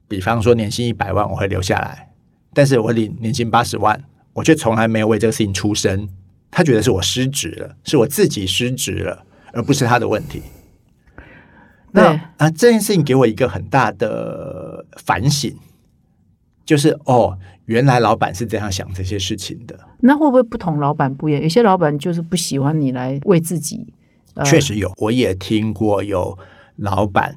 [0.09, 2.13] 比方说年薪一百万，我会留下来，
[2.55, 6.09] 但是我领年薪八十万，我却从来没有为这个事情出声。
[6.51, 10.43] 他觉得是我失职了，是我自己失职了，而不是他的问题。
[11.93, 15.55] 那啊，这件事情给我一个很大的反省。
[16.69, 19.75] 就是哦，原来老板是这样想这些事情的。
[20.01, 21.41] 那会不会不同老板不一样？
[21.43, 23.87] 有些老板就是不喜欢你来为自己。
[24.45, 26.39] 确实有，我也听过有
[26.77, 27.35] 老板，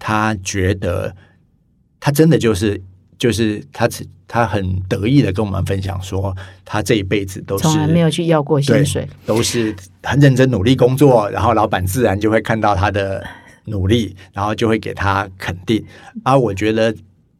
[0.00, 1.14] 他觉得
[2.00, 2.82] 他真的就是
[3.16, 3.88] 就是他
[4.26, 13.24] 他很得意的跟我们分享说，他这一辈子都是从来没有去要过薪水，都是很认真努力工作，然后老板自然就会看到他的
[13.66, 15.84] 努力，然后就会给他肯定。
[16.24, 16.92] 而我觉得。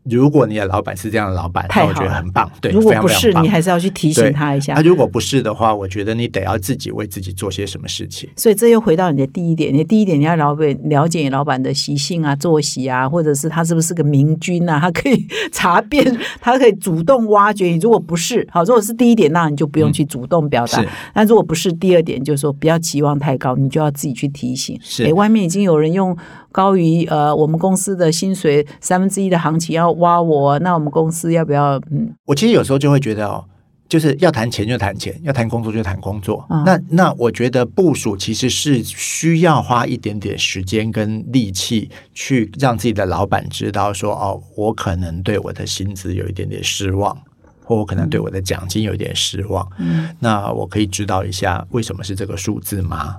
[0.04, 2.50] 如果你的老板是这样的老板，那我觉得很棒。
[2.60, 4.74] 对，如果不是，你还是要去提醒他一下。
[4.74, 8.28] 他如果不是的话，我觉得你得要自己为自己做些什么事情。
[8.36, 14.80] 所以这又回到你的第一点，你的第一点你要了解了解老板的习性啊、作息啊，或者是他是不是个明君啊？
[14.80, 16.04] 他可以 查遍，
[16.40, 17.78] 他可以主动挖掘你。
[17.78, 20.84] 如果不是，好，如果是第一点，那你就不用去主动表达。
[21.14, 24.76] 那如果不是第二点，就是说不要期望太高，你就要自己去提醒。
[24.82, 26.16] 是，外面已经有人用。
[26.52, 31.80] 高于呃，我们公司的薪水三分之一的行情要挖我，那我们公司要不要？
[31.90, 33.44] 嗯，我其实有时候就会觉得哦，
[33.88, 36.46] 就是要谈钱就谈钱，要谈工作就谈工作。
[36.50, 47.16] 嗯那那我觉得部署其实是需要花一点点时间跟力气，去让自己的老板知道说，哦，我可能对我的薪资有一点点失望，
[47.64, 49.66] 或我可能对我的奖金有一点失望。
[49.78, 53.18] 嗯那我可以知道一下为什么是这个数字吗？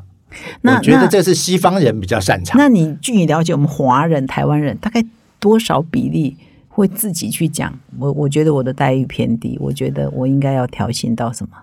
[0.61, 2.57] 那我觉得这是西方人比较擅长。
[2.57, 5.03] 那你据你了解，我们华人、台湾人大概
[5.39, 7.77] 多少比例会自己去讲？
[7.99, 11.57] 我我觉得我的待遇偏低，我觉得我应该要调薪到什么？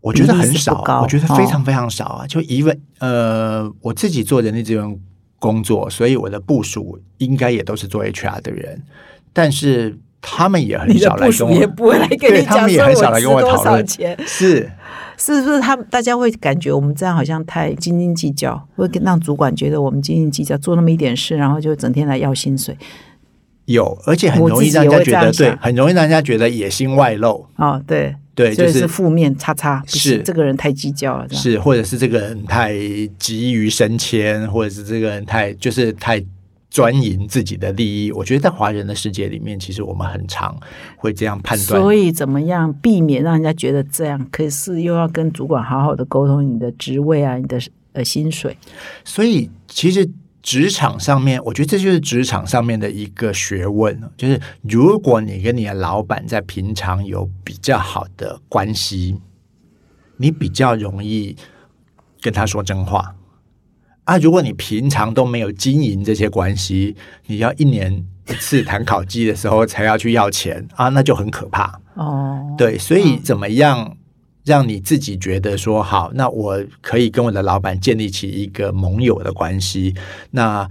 [0.00, 2.26] 我觉得很少我觉得非常哦非常少啊！
[2.26, 4.98] 就一问，呃，我自己做人力资源
[5.40, 8.84] 工作，所以我的部署应该也都是做 HR 的人，
[9.32, 13.64] 但是他们也很少来跟我也，不会来跟你讲说他们也很少来跟我讨论。
[13.64, 14.70] 少钱，是。
[15.16, 15.60] 是不是？
[15.60, 22.76] 他们大家会感觉我们这样好像太斤斤计较，会跟让主管觉得我们斤斤计较，做那么一点事，然后就整天来要薪水。
[23.64, 28.14] 有，而且很容易让人家觉得，对，很容易让人家觉得野心外露，哦，对。
[28.34, 32.72] 对，就是负面叉叉，是这个人太计较了，是，或者是这个人太
[33.18, 36.24] 急于升迁，或者是这个人太就是太
[36.70, 38.12] 专营自己的利益。
[38.12, 40.58] 我觉得在华人的世界里面，其实我们很常
[40.96, 41.80] 会这样判断。
[41.80, 47.58] 所以怎么样避免让人家觉得这样，可是又要跟主管好好的沟通你的职位啊，你的
[47.92, 48.56] 呃薪水。
[49.04, 50.08] 所以其实
[50.42, 59.18] 职场上面，我觉得这就是职场上面的一个学问，就是如果你跟你的老板在平常有比较好的关系，
[60.16, 61.36] 你比较容易
[62.20, 63.14] 跟他说真话。
[64.08, 66.96] 啊，如果你平常都没有经营这些关系，
[67.26, 67.92] 你要一年
[68.26, 71.78] 一次谈考绩的时候才要去要钱啊，那就很可怕。
[71.92, 73.98] 哦，对，所以怎么样
[74.46, 79.94] 让你自己觉得说好，那我可以跟我的老板建立起一个盟友的关系？
[80.30, 80.66] 那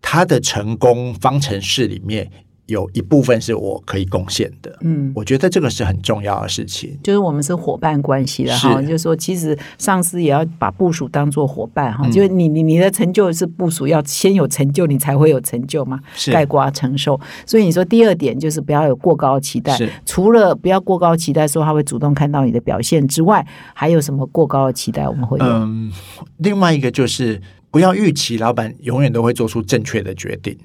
[0.00, 2.30] 他的成功方程式里面
[2.70, 4.74] 有一部分是我可以贡献的。
[4.80, 6.96] 嗯，我觉得这个是很重要的事情。
[7.02, 17.20] 就是我们是伙伴关系的哈，就是说，其实上司也要把部署当做伙伴哈，嗯就是你你你的成就是部署要先有成就，你才会有成就嘛，是盖瓜承受。
[17.44, 23.44] 所以你说第二点就是不要有过高的期待，除了不要过高期待说他会主动看到你的表现之外，
[23.74, 25.44] 还有什么过高的期待我们会有？
[25.44, 25.90] 嗯，
[26.38, 27.40] 另外一个就是
[27.70, 30.56] 不要预期老板永远都会做出正确的决定。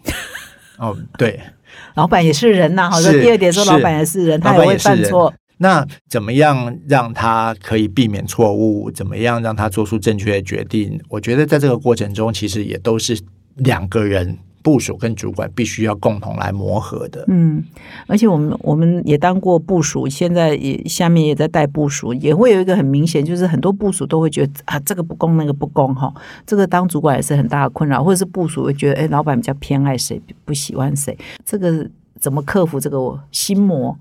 [0.78, 1.40] 哦，对，
[1.96, 5.34] 老板也是人呐，好，说是第二点说是老板也是人，他也会犯错。
[5.58, 8.92] 那怎么样让他可以避免错误？
[8.92, 11.00] 怎么样让他做出正确的决定？
[11.08, 13.18] 我觉得在这个过程中，其实也都是
[13.56, 17.24] 两个人部署跟主管必须要共同来磨合的。
[17.28, 17.64] 嗯，
[18.08, 26.12] 而且我们我们也当过部署，现在也下面也在带部署，也会有一个很明显，就是很多部署都会觉得啊，这个不公，那个不公哈，
[26.48, 31.88] 这个当主管也是很大的困扰，或者是部署会觉得，哎，老板比较偏爱谁，不喜欢谁，这个
[32.20, 33.96] 怎么克服这个心魔？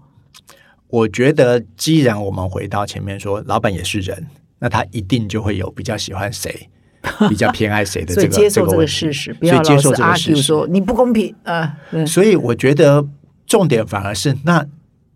[0.88, 4.26] 我觉得，既然我们回到前面说，老板也是人，
[4.60, 6.70] 那他一定就会有比较喜欢谁、
[7.28, 10.42] 比较偏爱谁的这个接受这个事实，不所以接受要老是这个事 argue 实。
[10.42, 11.76] 说你不公平啊。
[12.06, 13.06] 所以我觉得
[13.46, 14.66] 重点反而是，那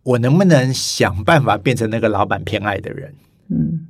[0.02, 3.14] 我能不能想办法变成那个老板偏爱的人？
[3.50, 3.86] 嗯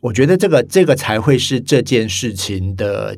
[0.00, 3.16] 我觉得这个这个才会是这件事情的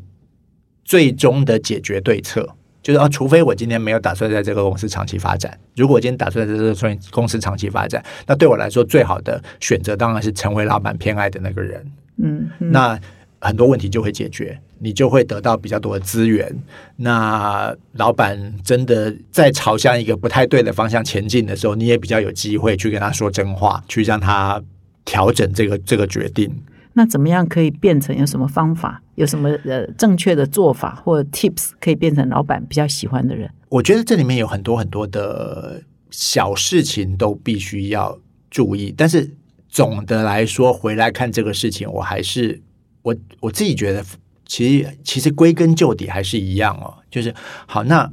[0.85, 2.49] 最终的解决对策。
[2.81, 5.59] 就是啊，除非我今天没有打算在这个公司长期发展。
[5.75, 6.73] 如果我今天打算在这个
[7.11, 11.85] 公司长期发展，那对我来说最好的选择当然是成为老板偏爱的那个人。
[12.23, 12.97] 嗯，嗯那
[13.41, 16.55] 很多问题就会解决，你就会得到比较多的资源。
[16.97, 24.63] 那老板真的在朝向一个不太对的方向前进的时候，你也比较有机会去跟他说真话，去让他
[25.05, 26.51] 调整这个这个决定。
[26.95, 33.51] 那怎么样可以变成有什么方法，有什么呃正确的做法或 tips 可以变成老板比较喜欢的人？
[33.69, 38.19] 我觉得这里面有很多很多的小事情都必须要
[38.51, 39.31] 注意，但是
[39.69, 42.63] 总的来说，回来看这个事情，我还是
[43.07, 44.05] 我我自己觉得，
[44.45, 47.33] 其实其实归根究底还是一样哦，就是
[47.67, 48.11] 好，那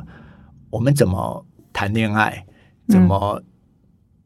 [0.70, 2.46] 我们怎么谈恋爱，
[2.88, 3.42] 怎么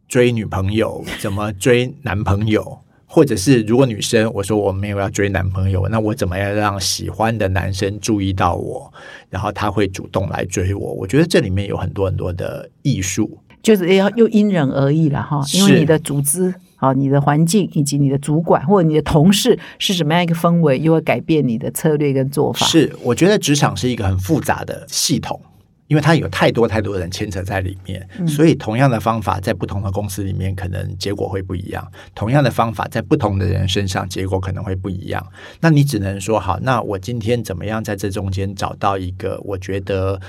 [0.10, 2.80] 追女朋友，怎么追男朋友？
[3.10, 8.92] 或者是如果女生我说我没有要追男朋友，那我怎么样让喜欢的男生注意到我，
[9.30, 10.94] 然后他会主动来追我？
[10.96, 13.40] 我觉得这里面有很多很多的艺术。
[13.64, 22.66] 就是要又因人而异了哈，因为你的组织、好你的环境以及你的主管或者你的同事是什么样一个氛围，又会改变你的策略跟做法。
[22.68, 25.42] 是，我觉得职场是一个很复杂的系统，
[25.88, 35.26] 因为它有太多太多人牵扯在里面，所以同样的方法在不同的公司里面，可能结果会不一样；同样的方法在不同的人身上，结果可能会不一样。
[35.60, 40.22] 那你只能说好，那我今天怎么样在这中间找到一个我觉得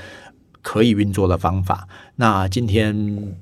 [0.62, 1.86] 可以运作的方法？
[2.16, 3.36] 那今天。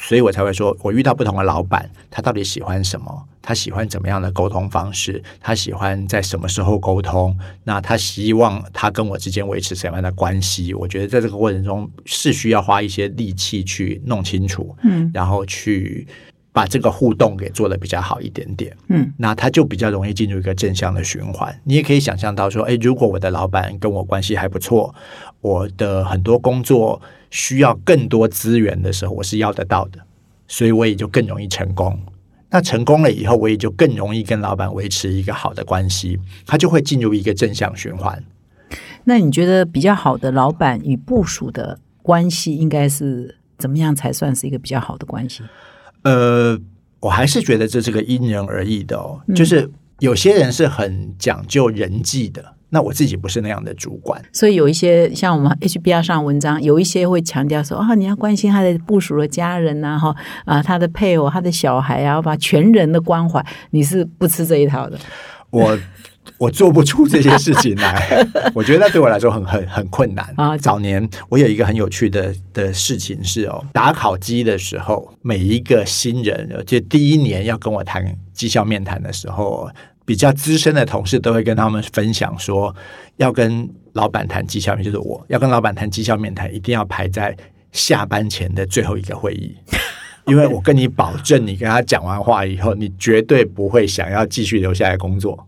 [0.00, 3.24] 所以我才会说，我遇到不同的老板，他到底喜欢什么？
[3.42, 5.22] 他喜欢怎么样的沟通方式？
[5.40, 7.36] 他喜欢在什么时候沟通？
[7.64, 10.72] 那他希望他跟我之间维持什么样的关系？
[10.72, 16.06] 我觉得在这个过程中是需要花一些力气去弄清楚，嗯然后去
[16.52, 18.76] 把这个互动给做得比较好一点点。
[18.88, 21.58] 嗯那他就比较容易进入一个正向的循环。
[21.64, 24.94] 你也可以想象到说，诶，如果我的老板跟我关系还不错，
[25.40, 30.00] 我的很多工作需要更多资源的时候，我是要得到的，
[30.46, 31.98] 所以我也就更容易成功。
[32.50, 38.24] 那成功了以后，我也就更容易跟老板维持一个好的关系，他就会进入一个正向循环。
[39.04, 45.42] 那你觉得比较好的老板与部署的关系应该是怎么样才算是一个比较好的关系？
[46.02, 46.58] 呃，
[47.00, 54.22] 我还是觉得这是个因人而异的哦，就是有些人是很讲究人际的，那我自己不是那样的主管。
[54.32, 60.14] 所以有一些像我们 HBR 上文章，有一些会强调说啊，你要关心他的部署的家人呐、哈
[60.44, 64.98] 啊，他的配偶、他的小孩啊，要把全人的关怀，你是不吃这一套的。
[65.50, 65.78] 我
[66.36, 78.04] 我做不出这些事情来， 我觉得那对我来说很很很困难啊早年我有一个很有趣的的事情是哦，打考绩的时候，每一个新人，就第一年要跟我谈
[78.34, 79.70] 绩效面谈的时候，
[80.08, 82.74] 比较资深的同事都会跟他们分享说，
[83.18, 87.36] 要跟老板谈绩效面，就是我要跟老板谈绩效面谈，一定要排在
[87.72, 89.54] 下班前的最后一个会议。
[90.24, 95.46] 因为我跟你保证，你跟他讲完话以后，你绝对不会想要继续留下来工作，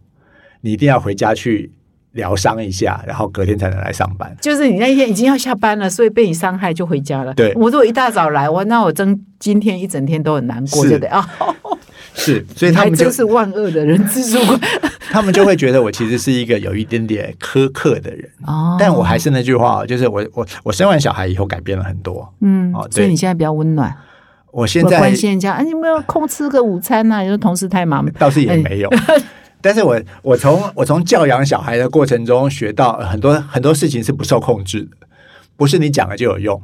[0.60, 1.72] 你一定要回家去
[2.12, 4.36] 疗伤一下，然后隔天才能来上班。
[4.42, 7.32] 就是你那一天已经要下班了，所以被你伤害就回家了。
[7.32, 11.26] 对我如果一大早来，我那我真今天一整天都很难过，是对不对啊？
[12.14, 14.38] 是，所以他们就真是万恶的人之主
[15.10, 18.30] 他们就会觉得我其实是一个有一点点苛刻的人。
[18.46, 18.76] 哦。
[18.78, 22.32] 但我还是那句话，就是我我我生完小孩以后改变了很多。
[22.40, 23.94] 嗯哦，所以你现在比较温暖，
[24.52, 27.22] 我现在关心人家，哎，你有没有空吃个午餐呐、啊？
[27.22, 28.90] 有时候同事太忙，倒是也没有。
[29.62, 35.06] 但是我我从我从教养小孩的过程中学到呃很多很多事情是不受控制的，
[35.56, 36.62] 不是你讲了就有用，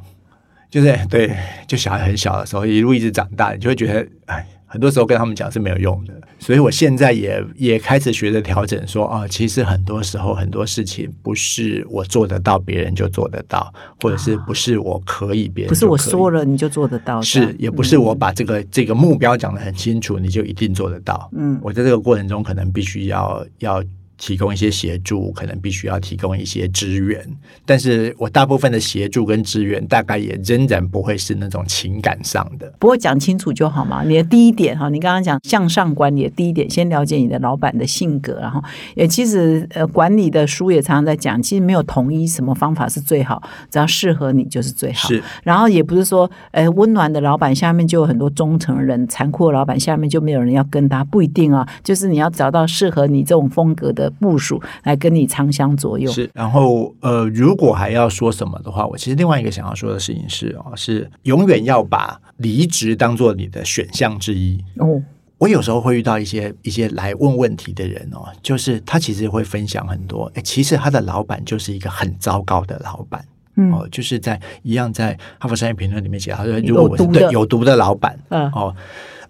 [0.71, 1.35] 就是对，
[1.67, 6.13] 就小孩很小的时候一路一直长大，你就会觉得哎，很多时候跟他们讲是没有用的。
[6.37, 21.29] 所以我现在也也开始学着调整说，啊，其实很多时候很多事情不是我做得到，别人就做得到，或者是不是我可以，别人不是我说了你就做得到，是，也不是我把这个、这个目标讲得很清楚，你就一定做得到。
[21.35, 21.57] 嗯。
[21.63, 23.83] 我在这个过程中，可能必须要要
[24.17, 27.23] 提供一些协助，可能必须要提供一些支援，
[27.65, 32.73] 但是我大部分的协助跟支援，大概也仍然不会是那种情感上的。
[32.79, 34.03] 不过讲清楚就好嘛。
[34.03, 38.63] 你的第一点哈，你刚刚讲向上管理的第一点，先了解你的老板的性格，然后
[38.95, 45.07] 也其实呃管理的书也常常在讲，其实没有统一什么方法是最好，只要适合你就是最好。
[45.07, 51.67] 是然后也不是说，呃，温暖的老板下面就有很多忠诚人，残酷的老板下面就没有人要跟他，不一定啊。
[51.83, 56.11] 就是你要找到适合你这种风格的部署来跟你长相左右。
[56.11, 64.63] 是，然后呃，如果还要说什么的话，我其实另外一个想要说的事情是哦，是永远要把离职当做你的选项之一。
[64.77, 65.01] 哦，
[65.37, 73.23] 我有时候会遇到一些一些来问问题的人哦，就是他其实会分享很多，诶其实他的老板就是一个很糟糕的老板。
[73.59, 78.75] 嗯哦，就是在一样在《哈佛商业评论》里面写，他说如果对有毒的老板，嗯哦，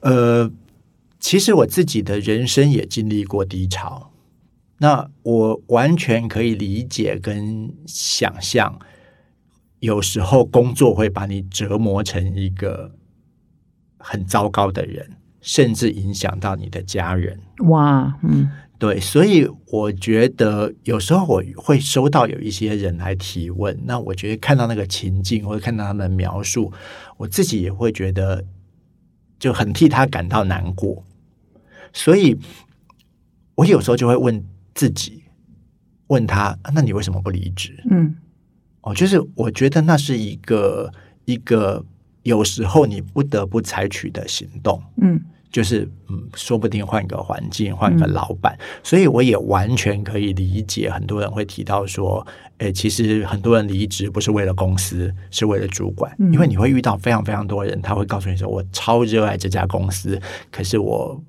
[0.01, 0.51] 呃，
[1.17, 4.11] 其实我自己的人生也经历过低潮，
[4.79, 8.79] 那我完全可以理解跟想象，
[9.79, 12.91] 有时候工作会把你折磨成一个
[13.97, 15.11] 很糟糕的人，
[15.41, 17.39] 甚至影响到你的家人。
[17.69, 18.49] 哇，嗯
[18.79, 26.71] 对，所以我觉得有时候我会收到有一些人来提问，那我觉得看到那个情境或者看到他们描述，
[27.17, 28.45] 我自己也会觉得
[29.39, 31.03] 就很替他感到难过。
[31.91, 32.37] 所以
[33.55, 34.45] 我有时候就会问
[34.77, 35.23] 自己，
[36.07, 37.83] 问他：啊那你为什么不离职？
[37.89, 38.15] 嗯。
[38.81, 40.89] 哦，就是我觉得那是一个
[41.25, 41.83] 一个
[42.21, 44.81] 有时候你不得不采取的行动。
[45.01, 45.19] 嗯。
[45.49, 52.25] 就是嗯，说不定换一个环境，换一个老板，所以我也完全可以理解很多人会提到说，
[52.57, 56.33] 诶，其实很多人离职不是为了公司，是为了主管，嗯。
[56.33, 60.19] 因为你会遇到非常非常多人，他会告诉你说，我超热爱这家公司，
[60.51, 61.19] 可是我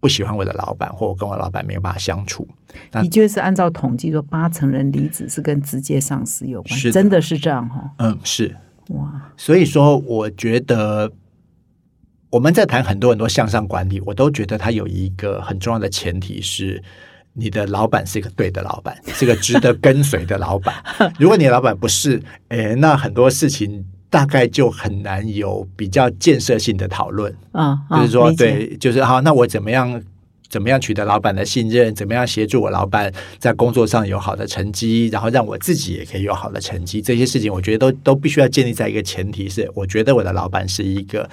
[0.00, 2.46] 不喜欢我的老板，或我跟我老板没有办法相处。
[2.92, 8.56] 那的确是按照统计说，八成人离职是跟直接上司有关，真的是这样哈、嗯，是，
[8.88, 11.10] 哇，所以说，我觉得
[12.30, 16.82] 我们在谈很多很多向上管理，我都觉得它有一个很重要的前提是。
[17.34, 20.74] 你的老板是一个对的老板，是个值得跟随的老板。
[21.20, 27.34] 如果你的老板不是，诶，那很多事情大概就很难有比较建设性的讨论。
[27.52, 30.02] 嗯，就是说，对，就是好，那我怎么样？
[30.50, 31.94] 怎么样取得老板的信任？
[31.94, 35.06] 怎么样协助我老板在工作上有好的成绩？
[35.08, 37.02] 然后让我自己也可以有好的成绩？
[37.02, 41.28] 这些事情，我觉得都都必须要建立在一个前提是，我觉得我的老板是一个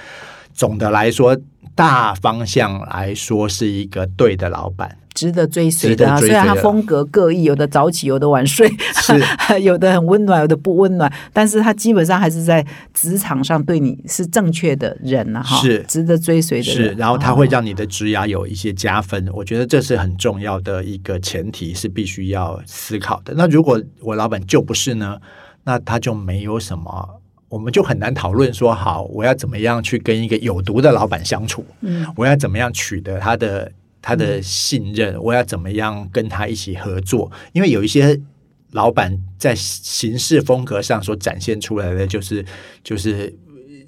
[0.54, 1.38] 总的来说
[1.76, 4.98] 大方向来说是一个对的老板。
[5.16, 6.16] 值得追随的啊。
[6.20, 8.70] 虽然他风格各异，有的早起，有的晚睡，
[9.02, 9.20] 是
[9.64, 12.64] 有的很温暖，有的不温暖，但是他基本上还是在
[12.94, 16.98] 职场上对你是正确的人啊、哈，是值得追随的是，人。
[16.98, 23.34] 然后他会哦让你的职涯有一些加分，我觉得这是很重要的一个前提，是必须要思考的。
[23.36, 25.18] 那如果我老板就不是呢，
[25.64, 27.22] 那他就没有什么。
[27.48, 31.64] 我们就很难讨论说，好，我要怎么样去跟一个有毒的老板相处？
[31.82, 33.72] 嗯，我要怎么样取得他的
[34.06, 35.20] 他的信任？
[35.20, 37.32] 我要怎么样跟他一起合作？
[37.54, 38.22] 因为有一些
[38.70, 42.46] 老板在行事风格上所展现出来的，就是
[42.84, 43.36] 就是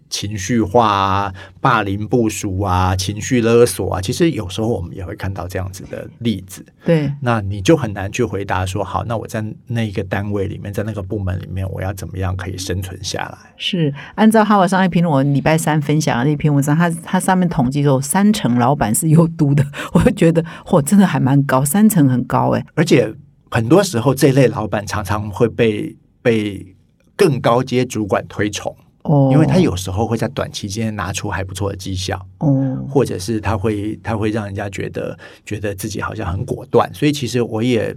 [0.10, 4.02] 情绪化啊、霸凌部署啊、情绪勒索啊。
[4.02, 6.66] 其实有时候我们也会看到这样子的例子。
[6.86, 13.54] 对，那你就很难去回答说，好，那我在那一个单位里面，在那个部门里面，我要怎么样可以生存下来？
[13.58, 22.66] 是按照《哈佛商业评论》我礼拜三分享的那篇文章，它它上面统计说三成老板是有毒的，我就觉得嚯，真的还蛮高，三成很高哎。
[22.76, 23.14] 而且
[23.52, 26.76] 很多时候，这类老板常常会被被
[27.16, 28.76] 更高阶主管推崇，
[29.08, 36.94] 哦，因为他有时候会在短期间拿出还不错的绩效，哦，或者是他会他会让人家觉得觉得自己好像很果断。
[36.94, 37.96] 所以其实我也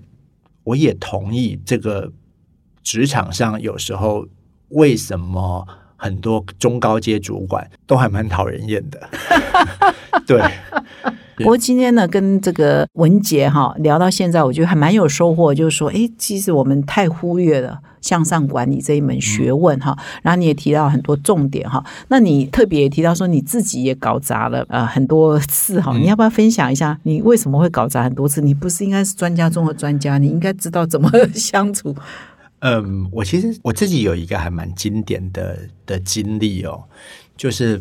[0.64, 2.10] 我也同意这个
[2.82, 4.26] 职场上有时候
[4.68, 9.08] 为什么很多中高阶主管都还蛮讨人厌的，
[10.26, 10.42] 对。
[11.42, 15.54] 不过今天呢，跟这个文杰哈聊到现在，我觉得还蛮有收获。
[15.54, 19.96] 就是说，诶，其实我们太忽略了向上管理这一门学问哈。
[20.22, 21.84] 然后你也提到很多重点哈。
[22.08, 25.96] 那你特别也提到说你自己也搞砸了呃很多次哈。
[25.96, 28.40] 你要不要分享一下你为什么会搞砸很多次？
[28.40, 31.94] 你不是应该是专家中的专家，你应该知道怎么 相处。
[32.60, 36.84] 嗯，我其实我自己有一个还蛮经典的的经历哦，
[37.34, 37.80] 就是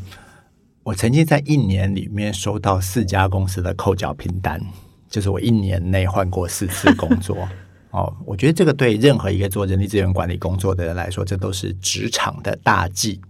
[0.89, 4.59] 我曾经在一年里面收到四家公司的扣缴凭单，
[5.07, 7.47] 就是我一年内换过四次工作。
[7.91, 13.21] 哦，我觉得这个对任何一个做人力资源管理工作的人来说，这都是职场的大忌。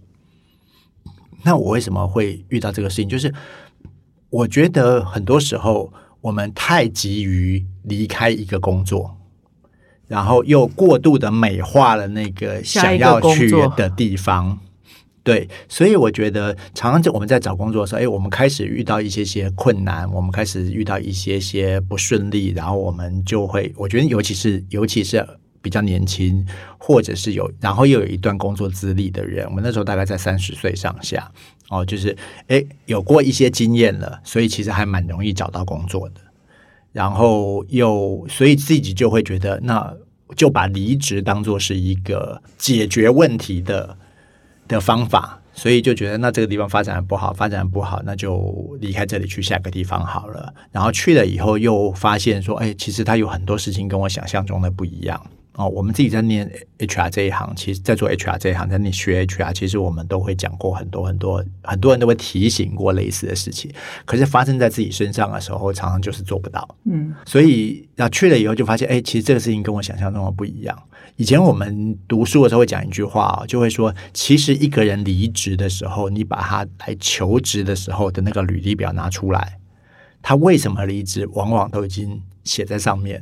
[1.42, 3.06] 那我为什么会遇到这个事情？
[3.06, 3.34] 就是
[4.30, 5.92] 我觉得很多时候
[6.22, 9.18] 我们太急于离开一个工作，
[10.08, 14.58] 然后又过度的美化了那个想要去的地方。
[15.22, 25.26] 对，所以我觉得常常在我们在找工作的时候，哎，我们开始遇到一些些困难，我们开始遇到一些些不顺利，然后我们就会，我觉得尤其是尤其是
[25.60, 26.46] 比较年轻，
[26.78, 31.30] 或者是有然后又有一段工作资历的人，我们那时候大概在三十岁上下，
[31.68, 32.16] 哦，就是
[32.48, 36.14] 哎有过一些经验了，所以其实还蛮容易找到工作的。
[36.92, 39.94] 然后又所以自己就会觉得，那
[40.34, 43.96] 就把离职当做是一个解决问题的
[44.70, 50.54] 的方法，所以就觉得那这个地方发展得不好，发展不好，那就离开这里去下个地方好了。
[50.70, 55.20] 然后去了以后，又发现说，哎，其实他有很多事情跟我想象中的不一样。
[55.54, 63.70] 哦，我们自己在念 HR 这一行，其实在做 HR 这一行，在你学 HR，其实我们都会讲过很多很多，很多人都会提醒过类似的事情。
[64.06, 66.76] 可是发生在自己身上的时候，常常就是做不到。
[66.84, 70.82] 嗯，所以然后去了以后就发现，哎，其实这个事情跟我想象中的不一样。
[71.20, 79.58] 以前我们读书的时候会讲一句话、哦，就会说，其实一个人离职的时候，你把他来求职的时候的那个履历表拿出来，
[80.22, 83.20] 他为什么离职，往往都已经写在上面，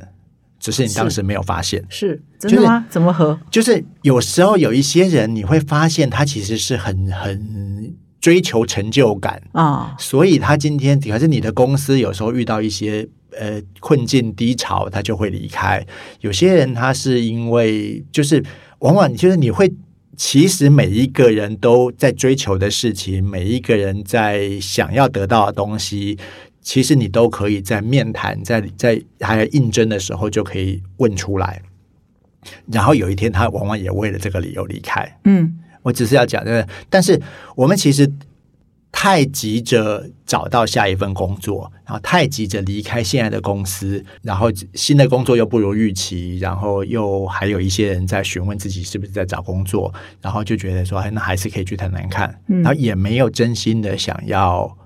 [0.61, 1.83] 只是你当时没有发现。
[1.89, 2.85] 是真的吗？
[2.89, 3.37] 怎么和？
[3.51, 15.85] 就是有时候有一些人，你会发现他其实是很很追求成就感，啊、所以他今天可是你的公司有时候遇到一些呃困境低潮，他就会离开。
[16.21, 18.43] 有些人他是因为就是
[18.79, 19.71] 往往就是你会。
[20.21, 26.17] 其实每一个人都在追求的事情，每一个人在想要得到的东西，
[26.61, 31.61] 其实你都可以在面谈、在在还有应征的时候就可以问出来。
[32.69, 35.09] 然后有一天，他往往也为了这个理由离开。
[35.23, 37.17] 嗯，我只是要讲这个，但是
[37.55, 38.11] 我们其实
[38.91, 52.61] 太急着找到下一份工作，然后太急着离开现在的公司，然后新的工作又不如预期，然后又还有一些人在询问自己是不是在找工作，然后就觉得说，哎，那还是可以去谈谈看，嗯。
[52.61, 54.77] 然后也没有真心的想要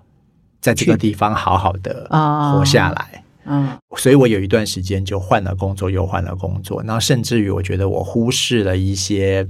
[0.62, 3.24] 在这个地方好好的啊活下来。
[3.46, 9.46] 嗯，所以我有一段时间就换了工作，又换了工作，然后甚至于我觉得我忽视了一些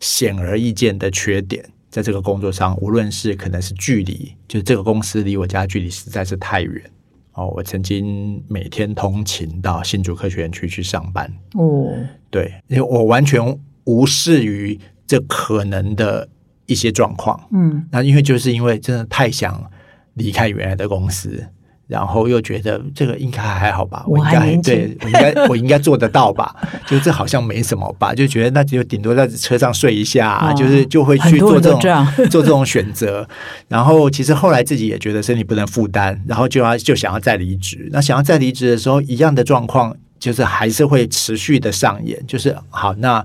[0.00, 1.64] 显而易见的缺点，
[1.96, 6.84] 在这个工作上，无论是可能是距离，就是这个公司离我家距离实在是太远
[7.32, 7.46] 哦。
[7.56, 11.90] 我曾经每天通勤到新竹科学园区去上班哦，
[12.28, 13.40] 对，因为我完全
[13.84, 16.28] 无视于这可能的
[16.66, 17.48] 一些状况。
[17.50, 19.70] 嗯那因为就是因为真的太想
[20.12, 21.46] 离开原来的公司，
[21.86, 26.54] 然后又觉得这个应该还好吧，我应该对我应该 我应该做得到吧，
[26.86, 31.80] 就这好像没什么吧，就觉得那就顶多在车上睡一下，啊哦就是就会去做这种
[32.30, 33.28] 做这种选择。
[33.68, 37.88] 然后其实后来自己也觉得身体不能负担，然后就要就想要再离职。
[37.92, 43.24] 那想要再离职的时候，一样的状况就是还是会持续的上演，就是好那。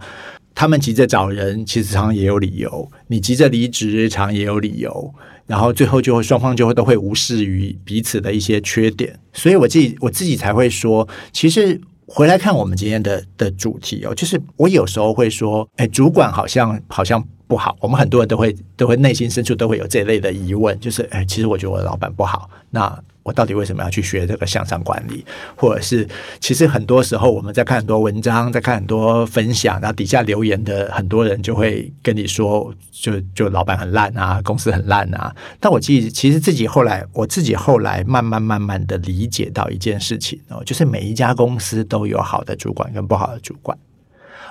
[0.53, 2.69] 他们急着找人，其实常常也有理由；
[3.07, 5.13] 你急着离职，常常也有理由。
[5.51, 11.77] 然后最后就会双方就会都会无视于彼此的一些缺点，所以我自己我自己才会说，其实
[12.07, 17.21] 回来看我们今天的的主题哦，就是我有时候会说，哎，主管好像好像
[17.51, 25.25] 不好，我们很多人都会都会内心深处都会有这类的疑问，就是哎，其实我觉得我的老板不好，那我到底为什么要去学这个向上管理？
[25.57, 26.07] 或者是
[26.39, 35.35] 其实很多时候我们在看很多文章，在看很多分享，然后底下留言的很多人就会跟你说，就就老板很烂啊，公司很烂啊。
[35.59, 43.77] 但我其实其实自己后来，我自己后来慢慢慢慢的理解到一件事情哦，就是每一家公司都有好的主管跟不好的主管，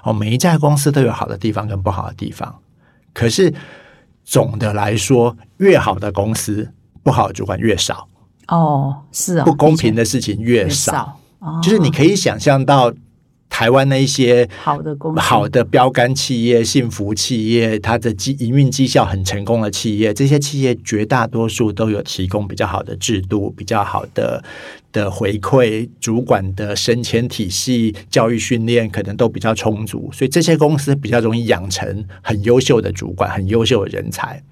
[0.05, 2.55] 哦，每一家公司都有好的地方跟不好的地方。
[3.13, 3.53] 可是
[4.25, 8.09] 总的来说，越好的公司，不好的主管越少，
[8.49, 10.69] 哦，是哦，不公平的事情越。
[10.69, 12.93] 少，哦就是你可以想象到
[13.51, 24.43] 台湾那一些好的公司好的标杆企业、幸福企业，它的绩营运绩效很成功的企业，这些企业绝大多数都有提供比较好的制度、比较好的
[24.93, 34.43] 的回馈，主管的升迁体系、教育训练可能都比较充足，所以这些公司比较容易养成很优秀的主管、很优秀的人才。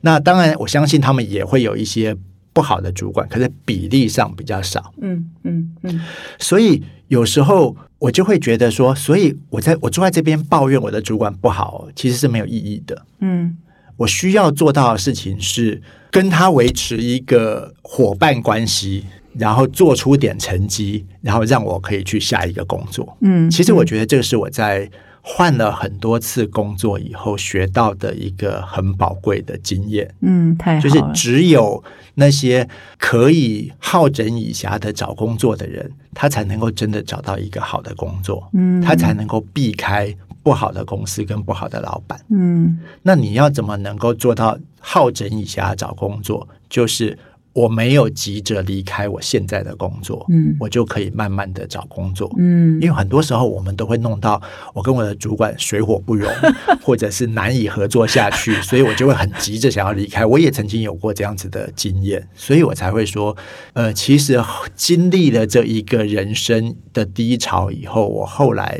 [0.00, 2.16] 那当然，我相信他们也会有一些
[2.56, 4.94] 不好的主管，可是比例上比较少。
[5.02, 6.00] 嗯嗯嗯，
[6.38, 13.04] 所以有时候我就会觉得说，所以我在我坐在这边抱怨我的主管不好，其实是没有意义的。
[13.20, 13.58] 嗯
[13.98, 19.04] 我需要做到的事情是跟他维持一个伙伴关系，
[19.34, 23.16] 然后做出点成绩，然后让我可以去下一个工作。
[23.20, 24.90] 嗯，其实我觉得这个是我在
[25.28, 30.08] 换了很多次工作以后学到的一个很宝贵的经验。
[30.20, 31.82] 嗯太好就是，只有
[32.14, 40.14] 那些可以好整以暇的找工作的人，他才能够真的找到一个好的工作，嗯他才能够避开
[40.44, 42.20] 不好的公司跟不好的老板。
[42.30, 46.46] 嗯那你要怎么能够做到好整以暇找工作？
[46.68, 47.18] 就是
[47.56, 52.30] 我没有急着离开我现在的工作，嗯我就可以慢慢的找工作。
[52.36, 54.40] 嗯因为很多时候我们都会弄到
[54.74, 56.30] 我跟我的主管水火不容，
[56.84, 60.26] 或者是难以合作下去，所以我就会很急着想要离开。
[60.26, 63.34] 我也曾经有过这样子的经验，所以我才会说，
[63.72, 64.38] 呃，其实
[64.74, 68.78] 经历了这一个人生的低潮以后，我后来。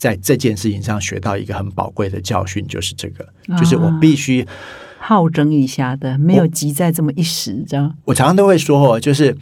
[0.00, 4.46] 在这件事情上学到一个很宝贵的教训，就是这个，就是我必须
[5.10, 9.36] 好整一下的，没有急在这么一时，这样我常常都会说哦，就是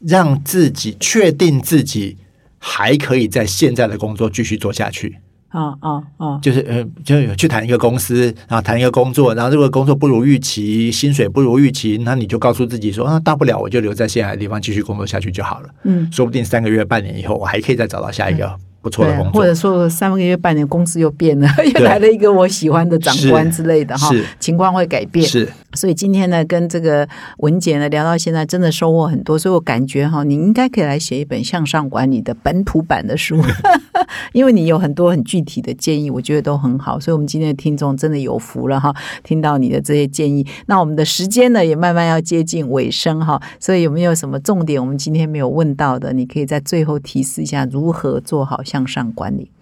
[0.00, 2.18] 让自己确定自己
[2.58, 5.16] 还可以在现在的工作继续做下去。
[5.48, 15.68] 啊啊啊，就是呃，就有去谈一个公司，然后谈一个工作，然后这个工作不如预期，薪水不如预期，那你就告诉自己说，那大不了我就留在现在的地方继续工作下去就好了。
[15.84, 18.54] 嗯，说不定三个月、半年以后，我还可以再找到下一个
[18.84, 19.40] 不错的工作。
[19.40, 25.26] 或者说三个月、半年，公司又变了， 又来了一个我喜欢的长官之类的哈，情况会改变。
[25.26, 27.08] 是所以今天呢，跟这个
[27.38, 29.38] 文姐呢聊到现在，真的收获很多。
[29.38, 33.42] 所以我感觉哈，你应该可以来写一本向上管理的本土版的书，
[34.32, 37.00] 因为你有很多很具体的建议，我觉得都很好。
[37.00, 40.46] 所以我们今天的听众真的有福了哈，听到你的这些建议。
[40.66, 43.40] 那我们的时间呢，也慢慢要接近尾声哈。
[43.58, 46.12] 所以有没有什么重点我们今天没有问到的？
[46.12, 49.52] 你可以在最后提示一下如何做好向上管理。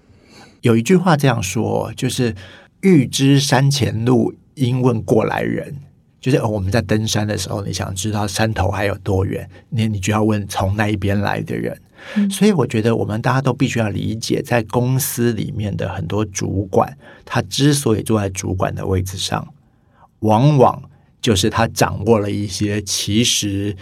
[0.63, 2.35] 有一句话这样说，就是
[2.81, 5.77] “欲知山前路，应问过来人”。
[6.19, 11.79] 就是呃我们在登山的时候，你想知道山头还有多远，你你就要问从那一边来的人。
[12.31, 16.97] 所以我觉得我们大家都必须要理解，在公司里面的很多主管，
[17.27, 19.47] 他之所以坐在主管的位置上，
[20.21, 20.83] 往往
[21.21, 23.77] 就是他掌握了一些其实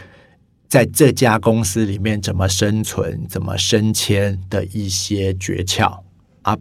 [0.70, 6.00] 在这家公司里面怎么生存、怎么升迁的一些诀窍
[6.42, 6.56] 啊。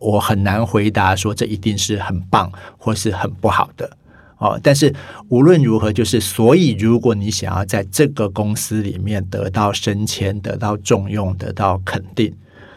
[0.00, 3.96] 我很难回答说这一定是很棒或是很不好的。
[4.38, 4.92] 哦，但是
[5.28, 12.34] 无论如何，就是所以，如果你想要在这个公司里面得到升迁、得到重用、得到肯定，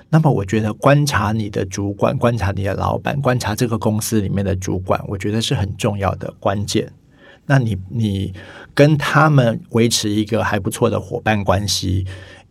[0.09, 6.87] 那么我觉得观察你的主管、观察你的老板、观察这个公司里面的主管，我觉得是很重要的关键。
[7.45, 8.33] 那你你
[8.73, 12.05] 跟他们维持一个还不错的伙伴关系，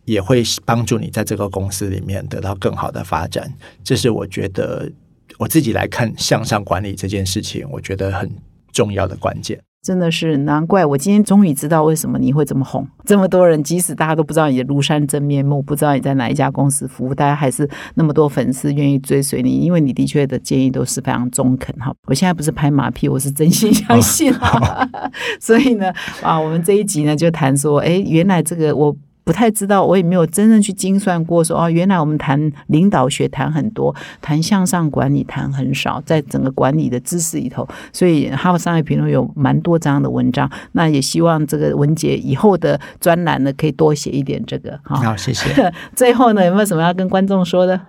[0.05, 3.53] 也会帮助你在这个公司里面得到更好的发展。
[3.83, 4.91] 这是我觉得
[5.37, 8.31] 我自己来看向上管理这件事情，我觉得很
[8.71, 9.59] 重要的关键。
[9.85, 21.93] 真的是难怪，我今天终于知道为什么你会这么红，这么多人，即使大家都不知道你的庐山真面目，不知道你在哪一家公司服务，大家还是那么多粉丝愿意追随你，因为你的确的建议都是非常中肯哈。
[22.07, 24.89] 我现在不是拍马屁，我是真心相信哈。
[25.39, 28.95] 所以呢，啊，我们这一集呢就谈说，哎，原来这个我。
[29.25, 31.43] 不太知道，我也没有真正去精算过。
[31.43, 37.67] 说哦，原来我们谈领导学谈很多，谈向上管理谈很少，在整个管理的知识里头。
[37.91, 40.49] 所以《哈佛商业评论》有蛮多这样的文章。
[40.73, 44.79] 那也希望这个文杰以后的专栏呢，可以多写一点这个。
[44.83, 45.73] 好，谢谢。
[45.95, 47.81] 最后呢，有没有什么要跟观众说的？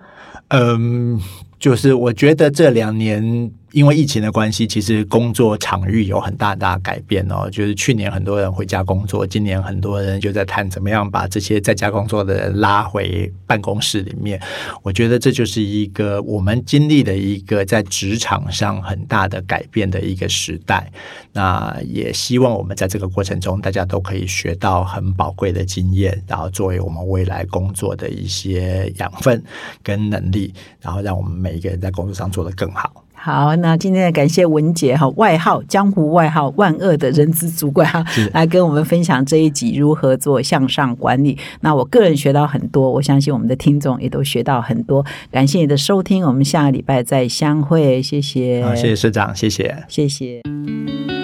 [0.47, 1.21] 嗯，
[1.59, 3.51] 就是我觉得这两年。
[3.77, 7.47] 因为疫情的关系，其实工作场域有很大大改变哦。
[7.47, 14.41] 就是去年很多人回家工作，今年很多人就在谈怎么样把这些在家工作的人拉回办公室里面。
[14.81, 20.91] 我觉得这就是一个我们经历的一个在职场上很大的改变的一个时代。
[21.31, 29.43] 那也希望我们在这个过程中，大家都可以学到很宝贵的经验，然后作为我们未来工作的一些养分
[29.83, 30.51] 跟能力，
[30.81, 33.03] 然后让我们每一个人在工作上做得更好。
[33.27, 38.01] 好，那今天感谢文杰哈，外号江湖外号万恶的人资主管哈，
[38.31, 41.37] 来跟我们分享这一集如何做向上管理。
[41.59, 45.05] 那我个人学到很多，我相信我们的听众也都学到很多。
[45.29, 48.63] 感谢你的收听，我们下个礼拜再相会，谢谢。
[48.77, 51.16] 谢谢社长，谢谢，谢谢。